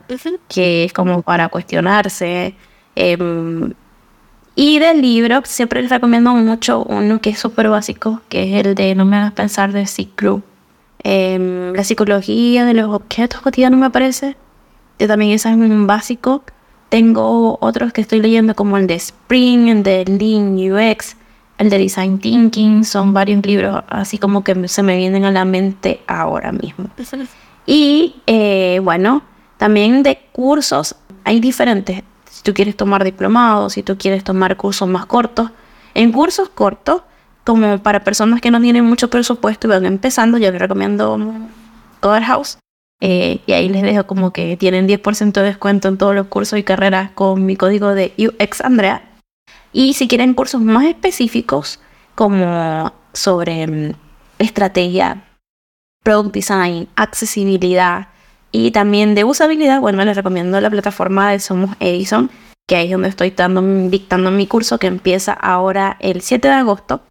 que 0.47 0.86
es 0.86 0.93
como 0.93 1.21
para 1.21 1.49
cuestionarse. 1.49 2.56
Eh, 2.95 3.17
y 4.56 4.77
del 4.77 5.01
libro, 5.01 5.41
siempre 5.45 5.82
les 5.82 5.89
recomiendo 5.89 6.32
mucho 6.36 6.84
uno 6.84 7.19
que 7.19 7.32
es 7.32 7.39
súper 7.39 7.69
básico, 7.69 8.21
que 8.29 8.60
es 8.60 8.65
el 8.65 8.75
de 8.75 8.93
No 8.93 9.03
me 9.06 9.17
hagas 9.17 9.34
pensar 9.34 9.71
de 9.71 9.88
Ciclo. 9.88 10.43
Em, 11.03 11.73
la 11.73 11.84
psicología 11.84 12.63
de 12.65 12.73
los 12.75 12.93
objetos 12.93 13.41
cotidianos 13.41 13.79
me 13.79 13.89
parece. 13.89 14.38
Que 14.97 15.08
también 15.08 15.32
es 15.32 15.45
un 15.45 15.88
básico. 15.88 16.43
Tengo 16.93 17.58
otros 17.60 17.91
que 17.91 18.01
estoy 18.01 18.21
leyendo 18.21 18.53
como 18.53 18.77
el 18.77 18.86
de 18.86 18.93
Spring, 18.93 19.67
el 19.67 19.82
de 19.82 20.06
Lean 20.06 20.53
UX, 20.53 21.15
el 21.58 21.71
de 21.71 21.79
Design 21.79 22.19
Thinking. 22.19 22.86
Son 22.86 23.15
varios 23.15 23.43
libros 23.43 23.84
así 23.88 24.19
como 24.19 24.43
que 24.43 24.67
se 24.67 24.84
me 24.84 24.95
vienen 24.95 25.25
a 25.25 25.32
la 25.32 25.43
mente 25.43 26.01
ahora 26.06 26.51
mismo. 26.51 26.91
Y 27.65 28.17
eh, 28.27 28.79
bueno, 28.84 29.23
también 29.58 30.03
de 30.03 30.19
cursos 30.34 30.95
hay 31.23 31.39
diferentes 31.39 32.03
si 32.29 32.43
tú 32.43 32.53
quieres 32.53 32.77
tomar 32.77 33.03
diplomados, 33.03 33.73
si 33.73 33.82
tú 33.82 33.97
quieres 33.97 34.23
tomar 34.23 34.56
cursos 34.56 34.88
más 34.88 35.08
cortos. 35.08 35.49
En 35.95 36.12
cursos 36.12 36.49
cortos, 36.49 37.01
como 37.43 37.79
para 37.79 38.03
personas 38.03 38.39
que 38.39 38.51
no 38.51 38.62
tienen 38.62 38.86
mucho 38.86 39.10
presupuesto 39.10 39.65
y 39.65 39.71
van 39.71 39.88
empezando, 39.88 40.38
yo 40.38 40.51
les 40.51 40.62
recomiendo 40.62 41.17
Coder 42.01 42.23
House. 42.25 42.60
Eh, 43.05 43.41
y 43.45 43.51
ahí 43.51 43.67
les 43.67 43.81
dejo 43.81 44.07
como 44.07 44.31
que 44.31 44.55
tienen 44.55 44.87
10% 44.87 45.33
de 45.33 45.43
descuento 45.43 45.89
en 45.89 45.97
todos 45.97 46.15
los 46.15 46.27
cursos 46.27 46.57
y 46.57 46.63
carreras 46.63 47.11
con 47.11 47.45
mi 47.45 47.57
código 47.57 47.93
de 47.93 48.13
UX 48.17 48.61
Andrea. 48.61 49.03
Y 49.73 49.95
si 49.95 50.07
quieren 50.07 50.33
cursos 50.33 50.61
más 50.61 50.85
específicos, 50.85 51.81
como 52.15 52.93
sobre 53.11 53.67
mm, 53.67 53.93
estrategia, 54.39 55.25
product 56.01 56.33
design, 56.33 56.87
accesibilidad 56.95 58.07
y 58.53 58.71
también 58.71 59.15
de 59.15 59.25
usabilidad, 59.25 59.81
bueno, 59.81 60.05
les 60.05 60.15
recomiendo 60.15 60.61
la 60.61 60.69
plataforma 60.69 61.29
de 61.29 61.39
Somos 61.39 61.75
Edison, 61.81 62.31
que 62.69 62.77
ahí 62.77 62.85
es 62.85 62.91
donde 62.93 63.09
estoy 63.09 63.33
dictando 63.89 64.31
mi 64.31 64.47
curso 64.47 64.77
que 64.77 64.87
empieza 64.87 65.33
ahora 65.33 65.97
el 65.99 66.21
7 66.21 66.47
de 66.47 66.53
agosto. 66.53 67.01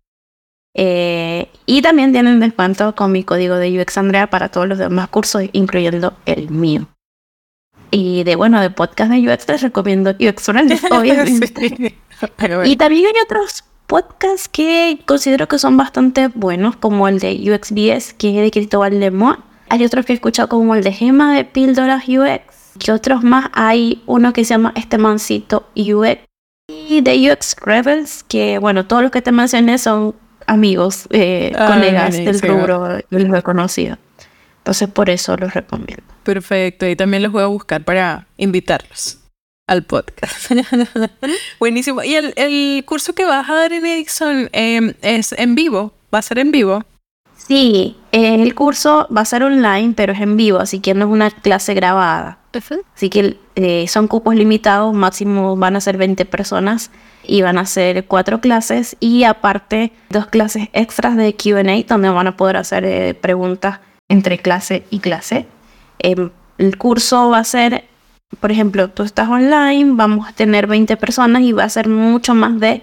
Eh, 0.74 1.48
y 1.66 1.82
también 1.82 2.12
tienen 2.12 2.40
descuento 2.40 2.94
con 2.94 3.12
mi 3.12 3.24
código 3.24 3.56
de 3.56 3.80
UX 3.80 3.98
Andrea 3.98 4.28
para 4.28 4.48
todos 4.48 4.68
los 4.68 4.78
demás 4.78 5.08
cursos, 5.08 5.42
incluyendo 5.52 6.14
el 6.26 6.50
mío. 6.50 6.86
Y 7.90 8.24
de 8.24 8.36
bueno, 8.36 8.60
de 8.60 8.70
podcast 8.70 9.10
de 9.10 9.30
UX 9.30 9.46
les 9.48 9.62
recomiendo 9.62 10.10
UX 10.12 10.48
obviamente. 10.90 11.94
Y 12.64 12.76
también 12.76 13.06
hay 13.06 13.22
otros 13.22 13.64
podcasts 13.86 14.48
que 14.48 15.00
considero 15.04 15.46
que 15.46 15.58
son 15.58 15.76
bastante 15.76 16.28
buenos, 16.28 16.76
como 16.76 17.06
el 17.08 17.18
de 17.18 17.32
UXBS, 17.34 18.14
que 18.14 18.30
es 18.30 18.36
de 18.36 18.50
Cristóbal 18.50 18.98
Lemoine. 18.98 19.42
Hay 19.68 19.84
otros 19.84 20.06
que 20.06 20.12
he 20.12 20.16
escuchado 20.16 20.48
como 20.48 20.74
el 20.74 20.82
de 20.82 20.92
Gema 20.92 21.34
de 21.34 21.44
Píldoras 21.44 22.04
UX. 22.08 22.78
Que 22.78 22.92
otros 22.92 23.22
más? 23.22 23.50
Hay 23.52 24.02
uno 24.06 24.32
que 24.32 24.44
se 24.44 24.54
llama 24.54 24.72
Este 24.74 24.96
Mancito 24.96 25.68
UX. 25.76 26.20
Y 26.68 27.02
de 27.02 27.30
UX 27.30 27.56
Rebels, 27.60 28.22
que 28.22 28.58
bueno, 28.58 28.86
todos 28.86 29.02
los 29.02 29.10
que 29.10 29.20
te 29.20 29.32
mencioné 29.32 29.76
son 29.76 30.14
amigos, 30.46 31.06
eh, 31.10 31.52
ah, 31.56 31.68
colegas 31.68 32.16
del 32.16 32.40
rubro, 32.40 32.98
los 33.10 33.38
he 33.38 33.42
conocido. 33.42 33.98
Entonces 34.58 34.88
por 34.88 35.10
eso 35.10 35.36
los 35.36 35.54
recomiendo. 35.54 36.04
Perfecto, 36.22 36.86
y 36.86 36.94
también 36.94 37.22
los 37.22 37.32
voy 37.32 37.42
a 37.42 37.46
buscar 37.46 37.84
para 37.84 38.26
invitarlos 38.36 39.18
al 39.66 39.82
podcast. 39.84 40.52
Buenísimo. 41.58 42.02
¿Y 42.02 42.14
el, 42.14 42.84
curso 42.84 43.14
que 43.14 43.24
vas 43.24 43.48
a 43.48 43.54
dar 43.54 43.72
en 43.72 43.86
Edison 43.86 44.48
em, 44.52 44.94
es 45.02 45.32
en 45.32 45.54
vivo? 45.54 45.92
¿Va 46.14 46.18
a 46.18 46.22
ser 46.22 46.38
en 46.38 46.52
vivo? 46.52 46.84
Sí, 47.36 47.96
el 48.12 48.54
curso 48.54 49.08
va 49.14 49.22
a 49.22 49.24
ser 49.24 49.42
online, 49.42 49.94
pero 49.96 50.12
es 50.12 50.20
en 50.20 50.36
vivo, 50.36 50.58
así 50.58 50.78
que 50.78 50.94
no 50.94 51.06
es 51.06 51.10
una 51.10 51.30
clase 51.30 51.74
grabada. 51.74 52.38
Así 52.94 53.08
que 53.08 53.38
eh, 53.56 53.86
son 53.88 54.08
cupos 54.08 54.34
limitados, 54.34 54.94
máximo 54.94 55.56
van 55.56 55.76
a 55.76 55.80
ser 55.80 55.96
20 55.96 56.24
personas 56.26 56.90
y 57.24 57.42
van 57.42 57.58
a 57.58 57.66
ser 57.66 58.06
cuatro 58.06 58.40
clases 58.40 58.96
y 59.00 59.24
aparte 59.24 59.92
dos 60.10 60.26
clases 60.26 60.68
extras 60.72 61.16
de 61.16 61.34
QA 61.34 61.62
donde 61.86 62.08
van 62.08 62.26
a 62.26 62.36
poder 62.36 62.56
hacer 62.56 62.84
eh, 62.84 63.14
preguntas 63.14 63.80
entre 64.08 64.38
clase 64.38 64.84
y 64.90 64.98
clase. 65.00 65.46
Em, 65.98 66.30
el 66.58 66.78
curso 66.78 67.30
va 67.30 67.38
a 67.38 67.44
ser 67.44 67.84
por 68.40 68.50
ejemplo, 68.50 68.88
tú 68.88 69.02
estás 69.02 69.28
online, 69.28 69.92
vamos 69.94 70.28
a 70.28 70.32
tener 70.32 70.66
20 70.66 70.96
personas 70.96 71.42
y 71.42 71.52
va 71.52 71.64
a 71.64 71.68
ser 71.68 71.88
mucho 71.88 72.34
más 72.34 72.58
de 72.58 72.82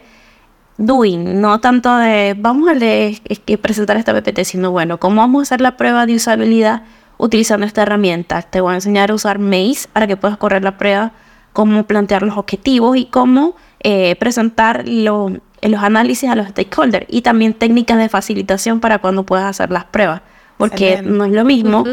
doing, 0.78 1.42
no 1.42 1.60
tanto 1.60 1.96
de 1.98 2.36
vamos 2.38 2.70
a 2.70 2.74
leer, 2.74 3.20
que 3.22 3.58
presentar 3.58 3.98
esta 3.98 4.14
PPT, 4.14 4.46
sino 4.46 4.72
bueno, 4.72 5.00
cómo 5.00 5.22
vamos 5.22 5.40
a 5.40 5.44
hacer 5.44 5.62
la 5.62 5.76
prueba 5.76 6.06
de 6.06 6.16
usabilidad 6.16 6.84
utilizando 7.18 7.66
esta 7.66 7.82
herramienta. 7.82 8.42
Te 8.44 8.62
voy 8.62 8.72
a 8.72 8.76
enseñar 8.76 9.12
a 9.12 9.14
usar 9.14 9.40
Maze 9.40 9.88
para 9.92 10.08
que 10.08 10.18
puedas 10.18 10.38
correr 10.38 10.64
la 10.64 10.78
prueba, 10.78 11.12
cómo 11.52 11.84
plantear 11.84 12.24
los 12.24 12.38
objetivos 12.38 12.96
y 12.96 13.06
cómo 13.06 13.56
eh, 13.82 14.16
presentar 14.16 14.88
los 14.88 15.40
análisis 15.78 16.30
a 16.30 16.36
los 16.36 16.50
stakeholders 16.50 17.06
y 17.10 17.22
también 17.22 17.54
técnicas 17.54 17.98
de 17.98 18.10
facilitación 18.10 18.80
para 18.80 19.00
cuando 19.00 19.26
puedas 19.26 19.46
hacer 19.46 19.72
las 19.72 19.86
pruebas, 19.86 20.22
porque 20.58 21.02
no 21.02 21.26
es 21.26 21.32
lo 21.32 21.46
mismo 21.46 21.86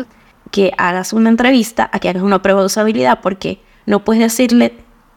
que 0.50 0.72
hagas 0.78 1.12
una 1.12 1.28
entrevista 1.28 1.88
a 1.92 1.98
que 1.98 2.08
hagas 2.08 2.22
una 2.22 2.42
prueba 2.42 2.60
de 2.60 2.66
usabilidad, 2.66 3.20
porque 3.20 3.60
no 3.84 4.04
puedes 4.04 4.22
decirle, 4.22 4.74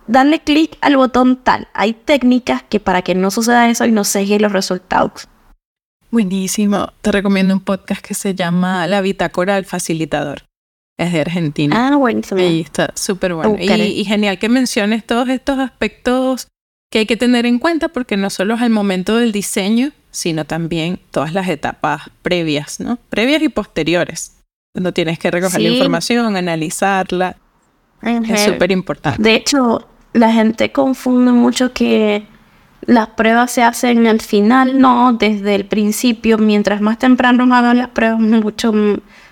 darle 0.08 0.39
clic 0.39 0.77
al 0.82 0.97
botón 0.97 1.38
tal. 1.38 1.67
Hay 1.73 1.93
técnicas 1.93 2.63
que 2.63 2.79
para 2.79 3.01
que 3.01 3.15
no 3.15 3.32
suceda 3.32 3.69
eso 3.69 3.86
y 3.86 3.91
no 3.91 4.03
segue 4.03 4.39
los 4.39 4.51
resultados. 4.51 5.27
Buenísimo. 6.12 6.91
Te 7.01 7.12
recomiendo 7.12 7.53
un 7.53 7.60
podcast 7.60 8.05
que 8.05 8.15
se 8.15 8.34
llama 8.34 8.88
La 8.88 9.01
Bitácora 9.01 9.55
del 9.55 9.65
Facilitador. 9.65 10.45
Es 10.97 11.13
de 11.13 11.21
Argentina. 11.21 11.89
Ah, 11.89 11.95
buenísimo. 11.95 12.41
Y 12.41 12.62
está 12.62 12.91
súper 12.95 13.34
bueno. 13.34 13.55
Y, 13.58 13.71
y, 13.71 14.03
genial 14.05 14.38
que 14.38 14.49
menciones 14.49 15.05
todos 15.05 15.29
estos 15.29 15.60
aspectos 15.60 16.47
que 16.89 16.99
hay 16.99 17.06
que 17.06 17.17
tener 17.17 17.45
en 17.45 17.60
cuenta 17.60 17.89
porque 17.89 18.17
no 18.17 18.30
solo 18.30 18.56
es 18.56 18.62
el 18.62 18.69
momento 18.69 19.17
del 19.17 19.32
diseño, 19.32 19.91
sino 20.12 20.45
también 20.45 20.99
todas 21.12 21.34
las 21.34 21.47
etapas 21.47 22.10
previas, 22.21 22.80
¿no? 22.80 22.97
Previas 23.10 23.41
y 23.43 23.49
posteriores. 23.49 24.36
Cuando 24.73 24.91
tienes 24.91 25.19
que 25.19 25.32
recoger 25.32 25.62
la 25.62 25.69
información, 25.69 26.36
analizarla. 26.36 27.38
Es 28.02 28.41
súper 28.43 28.71
importante. 28.71 29.21
De 29.21 29.36
hecho, 29.36 29.88
la 30.13 30.32
gente 30.32 30.71
confunde 30.71 31.32
mucho 31.32 31.73
que 31.73 32.25
las 32.86 33.10
pruebas 33.10 33.52
se 33.52 33.62
hacen 33.62 34.08
al 34.08 34.21
final, 34.21 34.80
no, 34.80 35.13
desde 35.13 35.56
el 35.56 35.65
principio. 35.65 36.38
Mientras 36.38 36.82
más 36.82 36.97
temprano 36.97 37.54
hagan 37.54 37.78
las 37.78 37.89
pruebas, 37.89 38.19
mucho 38.19 38.73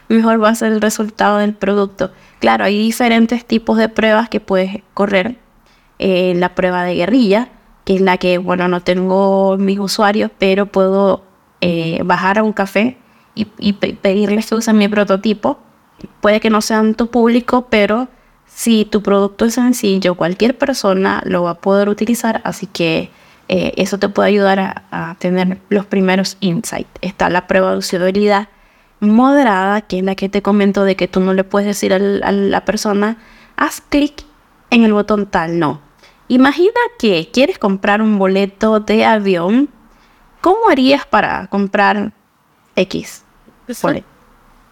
mejor 0.09 0.43
va 0.43 0.49
a 0.49 0.55
ser 0.55 0.73
el 0.73 0.81
resultado 0.81 1.37
del 1.37 1.53
producto. 1.53 2.11
Claro, 2.39 2.65
hay 2.65 2.77
diferentes 2.77 3.45
tipos 3.45 3.77
de 3.77 3.89
pruebas 3.89 4.29
que 4.29 4.39
puedes 4.39 4.81
correr. 4.93 5.37
La 5.99 6.55
prueba 6.55 6.83
de 6.83 6.95
guerrilla, 6.95 7.49
que 7.87 7.95
es 7.95 8.01
la 8.01 8.17
que, 8.17 8.37
bueno, 8.37 8.67
no 8.67 8.81
tengo 8.81 9.57
mis 9.57 9.79
usuarios, 9.79 10.29
pero 10.37 10.65
puedo 10.65 11.23
eh, 11.61 12.01
bajar 12.03 12.37
a 12.37 12.43
un 12.43 12.51
café 12.51 12.97
y, 13.33 13.45
pedirles 13.73 14.47
que 14.47 14.55
usen 14.55 14.77
mi 14.77 14.89
prototipo. 14.89 15.57
Puede 16.19 16.41
que 16.41 16.49
no 16.49 16.59
sean 16.59 16.95
tu 16.95 17.09
público, 17.09 17.67
pero 17.69 18.09
si 18.45 18.83
tu 18.83 19.01
producto 19.01 19.45
es 19.45 19.53
sencillo, 19.53 20.15
cualquier 20.15 20.57
persona 20.57 21.21
lo 21.25 21.43
va 21.43 21.51
a 21.51 21.61
poder 21.61 21.87
utilizar, 21.87 22.41
así 22.43 22.67
que 22.67 23.09
eh, 23.47 23.71
eso 23.77 23.97
te 23.99 24.09
puede 24.09 24.29
ayudar 24.29 24.83
a, 24.91 25.15
tener 25.19 25.59
los 25.69 25.85
primeros 25.85 26.35
insights. 26.41 26.89
Está 27.01 27.29
la 27.29 27.47
prueba 27.47 27.71
de 27.71 27.77
usabilidad 27.77 28.49
moderada, 28.99 29.79
que 29.79 29.99
es 29.99 30.03
la 30.03 30.15
que 30.15 30.27
te 30.27 30.41
comento 30.41 30.83
de 30.83 30.97
que 30.97 31.07
tú 31.07 31.21
no 31.21 31.33
le 31.33 31.45
puedes 31.45 31.67
decir 31.67 31.93
a 31.93 31.99
la 31.99 32.65
persona, 32.65 33.17
haz 33.55 33.79
clic 33.79 34.25
en 34.71 34.83
el 34.83 34.91
botón 34.91 35.27
tal, 35.27 35.57
no. 35.57 35.86
Imagina 36.29 36.79
que 36.99 37.29
quieres 37.31 37.57
comprar 37.57 38.01
un 38.01 38.17
boleto 38.19 38.79
de 38.79 39.05
avión. 39.05 39.69
¿Cómo 40.41 40.69
harías 40.69 41.05
para 41.05 41.47
comprar 41.47 42.11
X? 42.75 43.23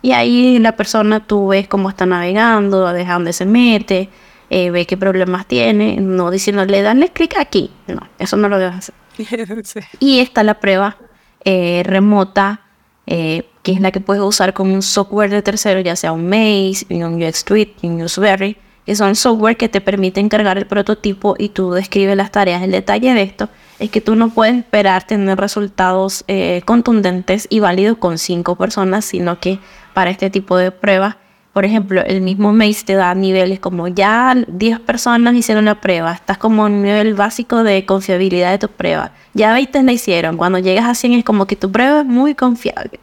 Y 0.02 0.12
ahí 0.12 0.60
la 0.60 0.76
persona 0.76 1.26
tú 1.26 1.48
ves 1.48 1.68
cómo 1.68 1.90
está 1.90 2.06
navegando, 2.06 2.92
de 2.94 3.06
dónde 3.06 3.34
se 3.34 3.46
mete, 3.46 4.10
eh, 4.50 4.70
ve 4.70 4.86
qué 4.86 4.98
problemas 4.98 5.48
tiene, 5.48 5.98
no 6.00 6.30
diciéndole, 6.30 6.82
dale 6.82 7.10
clic 7.10 7.38
aquí. 7.40 7.72
No, 7.88 8.08
eso 8.20 8.38
no 8.38 8.48
lo 8.50 8.60
debes 8.60 8.76
hacer. 8.76 8.96
Y 10.00 10.20
está 10.20 10.44
la 10.44 10.60
prueba 10.60 10.98
eh, 11.44 11.84
remota, 11.86 12.62
eh, 13.08 13.50
que 13.64 13.72
es 13.72 13.82
la 13.82 13.92
que 13.92 14.00
puedes 14.00 14.22
usar 14.22 14.54
con 14.54 14.72
un 14.72 14.82
software 14.82 15.32
de 15.32 15.42
tercero, 15.42 15.80
ya 15.80 15.96
sea 15.96 16.12
un 16.12 16.28
Maze, 16.30 16.86
un 16.90 17.24
UX 17.24 17.46
un 17.82 18.02
Useberry, 18.02 18.58
que 18.86 18.96
son 18.96 19.16
software 19.16 19.58
que 19.58 19.70
te 19.70 19.82
permiten 19.82 20.30
cargar 20.30 20.58
el 20.58 20.68
prototipo 20.68 21.36
y 21.38 21.50
tú 21.50 21.72
describes 21.72 22.16
las 22.16 22.32
tareas. 22.32 22.62
El 22.62 22.72
detalle 22.72 23.14
de 23.14 23.24
esto 23.24 23.50
es 23.80 23.90
que 23.90 24.02
tú 24.02 24.16
no 24.16 24.30
puedes 24.30 24.56
esperar 24.56 25.06
tener 25.06 25.38
resultados 25.38 26.24
eh, 26.28 26.62
contundentes 26.66 27.48
y 27.50 27.60
válidos 27.60 27.98
con 27.98 28.18
cinco 28.18 28.56
personas, 28.56 29.06
sino 29.06 29.40
que 29.40 29.60
para 29.94 30.12
este 30.12 30.30
tipo 30.30 30.58
de 30.58 30.72
pruebas, 30.72 31.16
por 31.52 31.66
ejemplo, 31.66 32.02
el 32.02 32.22
mismo 32.22 32.54
Maze 32.54 32.84
te 32.86 32.94
da 32.96 33.16
niveles 33.16 33.60
como 33.60 33.88
ya 33.88 34.36
10 34.48 34.82
personas 34.82 35.34
hicieron 35.36 35.66
la 35.66 35.80
prueba, 35.80 36.12
estás 36.12 36.38
como 36.38 36.68
en 36.68 36.74
un 36.74 36.84
nivel 36.84 37.14
básico 37.14 37.64
de 37.64 37.86
confiabilidad 37.86 38.52
de 38.52 38.60
tu 38.60 38.68
prueba, 38.68 39.14
ya 39.34 39.54
20 39.54 39.84
la 39.84 39.94
hicieron, 39.94 40.36
cuando 40.38 40.60
llegas 40.60 40.86
a 40.86 40.96
100 40.96 41.14
es 41.14 41.24
como 41.24 41.48
que 41.48 41.56
tu 41.56 41.72
prueba 41.72 42.02
es 42.02 42.06
muy 42.06 42.36
confiable. 42.36 43.00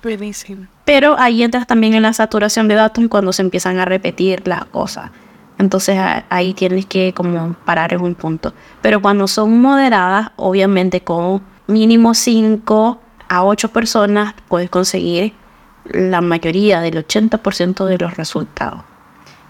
Buenísimo. 0.00 0.68
Pero 0.88 1.16
ahí 1.18 1.42
entras 1.42 1.66
también 1.66 1.92
en 1.92 2.00
la 2.00 2.14
saturación 2.14 2.66
de 2.66 2.74
datos 2.74 3.04
y 3.04 3.08
cuando 3.08 3.30
se 3.34 3.42
empiezan 3.42 3.78
a 3.78 3.84
repetir 3.84 4.48
las 4.48 4.64
cosas. 4.64 5.10
Entonces 5.58 5.98
ahí 6.30 6.54
tienes 6.54 6.86
que 6.86 7.12
como 7.12 7.52
parar 7.66 7.92
en 7.92 8.00
un 8.00 8.14
punto. 8.14 8.54
Pero 8.80 9.02
cuando 9.02 9.28
son 9.28 9.60
moderadas, 9.60 10.30
obviamente 10.36 11.02
con 11.02 11.42
mínimo 11.66 12.14
5 12.14 13.02
a 13.28 13.44
8 13.44 13.68
personas 13.68 14.32
puedes 14.48 14.70
conseguir 14.70 15.34
la 15.84 16.22
mayoría 16.22 16.80
del 16.80 17.06
80% 17.06 17.84
de 17.84 17.98
los 17.98 18.16
resultados. 18.16 18.80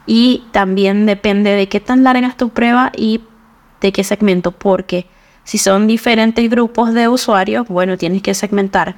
Y 0.07 0.43
también 0.51 1.07
depende 1.07 1.51
de 1.51 1.69
qué 1.69 1.79
tan 1.79 2.03
larga 2.03 2.27
es 2.27 2.37
tu 2.37 2.49
prueba 2.49 2.91
y 2.97 3.21
de 3.81 3.93
qué 3.93 4.03
segmento, 4.03 4.51
porque 4.51 5.07
si 5.45 5.59
son 5.59 5.87
diferentes 5.87 6.51
grupos 6.51 6.95
de 6.95 7.07
usuarios, 7.07 7.69
bueno, 7.69 7.97
tienes 7.97 8.23
que 8.23 8.35
segmentar 8.35 8.97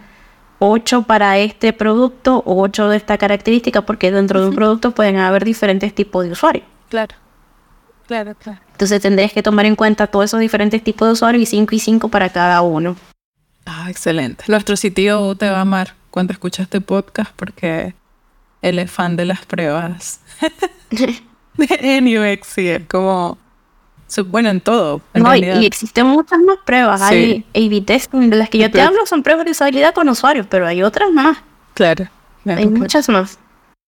8 0.60 1.02
para 1.02 1.38
este 1.38 1.72
producto 1.72 2.42
o 2.46 2.62
8 2.62 2.90
de 2.90 2.96
esta 2.98 3.18
característica, 3.18 3.82
porque 3.82 4.12
dentro 4.12 4.40
de 4.40 4.48
un 4.48 4.54
producto 4.54 4.92
pueden 4.92 5.16
haber 5.16 5.44
diferentes 5.44 5.94
tipos 5.94 6.24
de 6.24 6.32
usuarios. 6.32 6.64
Claro. 6.88 7.16
Claro, 8.06 8.34
claro. 8.34 8.60
Entonces 8.72 9.00
tendrías 9.00 9.32
que 9.32 9.42
tomar 9.42 9.66
en 9.66 9.76
cuenta 9.76 10.06
todos 10.06 10.26
esos 10.26 10.40
diferentes 10.40 10.82
tipos 10.82 11.08
de 11.08 11.12
usuarios 11.12 11.42
y 11.42 11.46
5 11.46 11.74
y 11.74 11.78
5 11.78 12.08
para 12.08 12.28
cada 12.28 12.60
uno. 12.60 12.96
Ah, 13.66 13.86
excelente. 13.88 14.44
Nuestro 14.48 14.76
sitio 14.76 15.34
te 15.36 15.48
va 15.48 15.58
a 15.58 15.60
amar 15.62 15.94
cuando 16.10 16.32
escuchas 16.32 16.64
este 16.64 16.80
podcast 16.80 17.30
porque 17.36 17.94
él 18.62 18.78
es 18.78 18.90
fan 18.90 19.16
de 19.16 19.24
las 19.24 19.46
pruebas 19.46 20.20
en 21.58 22.18
UX 22.18 22.58
y 22.58 22.68
es 22.68 22.86
como 22.86 23.38
Bueno, 24.26 24.50
en 24.50 24.60
todo. 24.60 25.00
no, 25.14 25.36
y, 25.36 25.66
existen 25.66 26.06
muchas 26.06 26.40
más 26.40 26.58
pruebas. 26.64 27.00
Hay 27.02 27.44
A-B 27.54 27.82
testing. 27.82 28.30
De 28.30 28.36
las 28.36 28.50
que 28.50 28.58
yo 28.58 28.70
te 28.70 28.80
hablo 28.80 29.06
son 29.06 29.22
pruebas 29.22 29.44
de 29.44 29.52
usabilidad 29.52 29.94
con 29.94 30.08
usuarios, 30.08 30.46
pero 30.48 30.66
hay 30.66 30.82
otras 30.82 31.10
más. 31.12 31.38
Claro. 31.74 32.08
hay 32.44 32.66
muchas 32.66 33.08
más. 33.08 33.38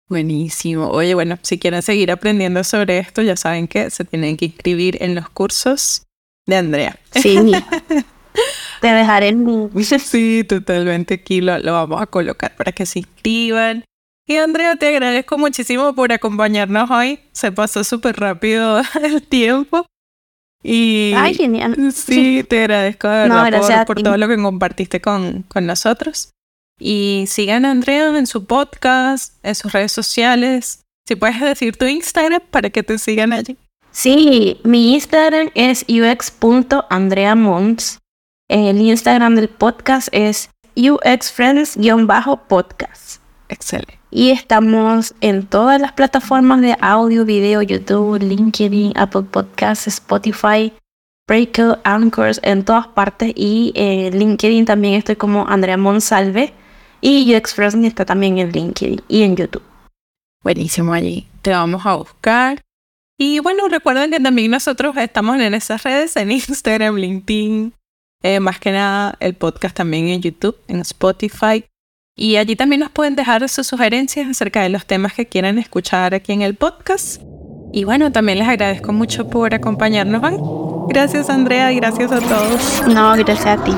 Buenísimo. 0.08 0.88
Oye, 0.88 1.14
bueno, 1.14 1.38
si 1.42 1.58
quieren 1.58 1.82
seguir 1.82 2.10
aprendiendo 2.10 2.64
sobre 2.64 2.98
esto, 2.98 3.22
ya 3.22 3.36
saben 3.36 3.68
que 3.68 3.90
se 3.90 4.04
tienen 4.04 4.36
que 4.36 4.46
inscribir 4.46 4.98
en 5.00 5.14
los 5.14 5.30
cursos 5.30 6.02
de 6.46 6.56
Andrea. 6.56 6.98
Sí. 7.12 7.52
Te 8.80 8.88
dejaré 8.88 9.28
el 9.28 9.70
Sí, 10.00 10.44
totalmente. 10.48 11.14
Aquí 11.14 11.40
lo, 11.40 11.58
lo 11.58 11.72
vamos 11.72 12.02
a 12.02 12.06
colocar 12.06 12.54
para 12.56 12.72
que 12.72 12.86
se 12.86 13.00
inscriban. 13.00 13.84
Y 14.26 14.36
Andrea, 14.36 14.76
te 14.76 14.88
agradezco 14.88 15.38
muchísimo 15.38 15.94
por 15.94 16.12
acompañarnos 16.12 16.90
hoy. 16.90 17.18
Se 17.32 17.50
pasó 17.50 17.82
súper 17.84 18.16
rápido 18.16 18.80
el 19.02 19.22
tiempo. 19.22 19.86
Y 20.62 21.12
Ay, 21.16 21.34
genial. 21.34 21.92
Sí, 21.92 22.44
te 22.44 22.60
agradezco 22.60 23.08
de 23.08 23.28
verdad 23.28 23.86
por, 23.86 24.00
todo 24.02 24.16
lo 24.16 24.28
que 24.28 24.36
compartiste 24.36 25.00
con, 25.00 25.42
con 25.44 25.66
nosotros. 25.66 26.30
Y 26.78 27.24
sigan 27.28 27.64
a 27.64 27.70
Andrea 27.70 28.08
en 28.16 28.26
su 28.26 28.44
podcast, 28.46 29.34
en 29.42 29.54
sus 29.54 29.72
redes 29.72 29.92
sociales. 29.92 30.82
Si 31.06 31.16
puedes 31.16 31.40
decir 31.40 31.76
tu 31.76 31.86
Instagram 31.86 32.42
para 32.50 32.68
que 32.70 32.82
te 32.82 32.98
sigan 32.98 33.32
allí. 33.32 33.56
Sí, 33.90 34.60
mi 34.64 34.92
Instagram 34.94 35.50
es 35.54 35.86
ux.andreamons. 35.88 37.98
El 38.48 38.80
Instagram 38.80 39.36
del 39.36 39.48
podcast 39.48 40.08
es 40.12 40.50
uxfriends-podcast. 40.76 43.20
Excelente. 43.48 43.99
Y 44.10 44.30
estamos 44.30 45.14
en 45.20 45.46
todas 45.46 45.80
las 45.80 45.92
plataformas 45.92 46.60
de 46.60 46.76
audio, 46.80 47.24
video, 47.24 47.62
YouTube, 47.62 48.20
LinkedIn, 48.20 48.92
Apple 48.96 49.22
Podcasts, 49.22 49.86
Spotify, 49.86 50.72
Breaker, 51.28 51.78
Anchors, 51.84 52.40
en 52.42 52.64
todas 52.64 52.88
partes. 52.88 53.32
Y 53.36 53.72
en 53.76 54.18
LinkedIn 54.18 54.64
también 54.64 54.94
estoy 54.94 55.14
como 55.14 55.46
Andrea 55.46 55.76
Monsalve. 55.76 56.52
Y 57.00 57.34
UX 57.34 57.56
está 57.56 58.04
también 58.04 58.38
en 58.38 58.50
LinkedIn 58.50 59.00
y 59.06 59.22
en 59.22 59.36
YouTube. 59.36 59.62
Buenísimo 60.42 60.92
allí. 60.92 61.28
Te 61.40 61.50
vamos 61.50 61.86
a 61.86 61.94
buscar. 61.94 62.60
Y 63.16 63.38
bueno, 63.38 63.68
recuerden 63.68 64.10
que 64.10 64.18
también 64.18 64.50
nosotros 64.50 64.96
estamos 64.96 65.38
en 65.38 65.54
esas 65.54 65.82
redes, 65.84 66.16
en 66.16 66.32
Instagram, 66.32 66.96
LinkedIn, 66.96 67.74
eh, 68.22 68.40
más 68.40 68.58
que 68.58 68.72
nada 68.72 69.14
el 69.20 69.34
podcast 69.34 69.76
también 69.76 70.08
en 70.08 70.22
YouTube, 70.22 70.56
en 70.68 70.80
Spotify 70.80 71.64
y 72.16 72.36
allí 72.36 72.56
también 72.56 72.80
nos 72.80 72.90
pueden 72.90 73.16
dejar 73.16 73.48
sus 73.48 73.66
sugerencias 73.66 74.28
acerca 74.28 74.62
de 74.62 74.68
los 74.68 74.86
temas 74.86 75.12
que 75.14 75.26
quieran 75.26 75.58
escuchar 75.58 76.14
aquí 76.14 76.32
en 76.32 76.42
el 76.42 76.54
podcast. 76.54 77.22
Y 77.72 77.84
bueno, 77.84 78.10
también 78.10 78.38
les 78.38 78.48
agradezco 78.48 78.92
mucho 78.92 79.28
por 79.28 79.54
acompañarnos. 79.54 80.22
Gracias 80.88 81.30
Andrea 81.30 81.72
y 81.72 81.76
gracias 81.76 82.10
a 82.12 82.20
todos. 82.20 82.82
No, 82.86 83.14
gracias 83.16 83.46
a 83.46 83.64
ti. 83.64 83.72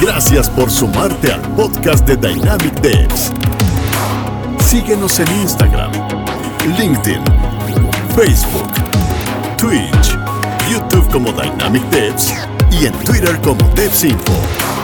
Gracias 0.00 0.50
por 0.50 0.68
sumarte 0.70 1.32
al 1.32 1.40
podcast 1.54 2.04
de 2.06 2.16
Dynamic 2.16 2.80
Devs. 2.80 3.32
Síguenos 4.66 5.20
en 5.20 5.28
Instagram, 5.42 5.92
LinkedIn, 6.76 7.22
Facebook, 8.16 8.72
Twitch, 9.58 10.18
YouTube 10.70 11.08
como 11.12 11.30
Dynamic 11.30 11.84
Devs 11.90 12.32
y 12.72 12.86
en 12.86 12.92
Twitter 13.04 13.38
como 13.42 13.62
DevsInfo. 13.76 14.81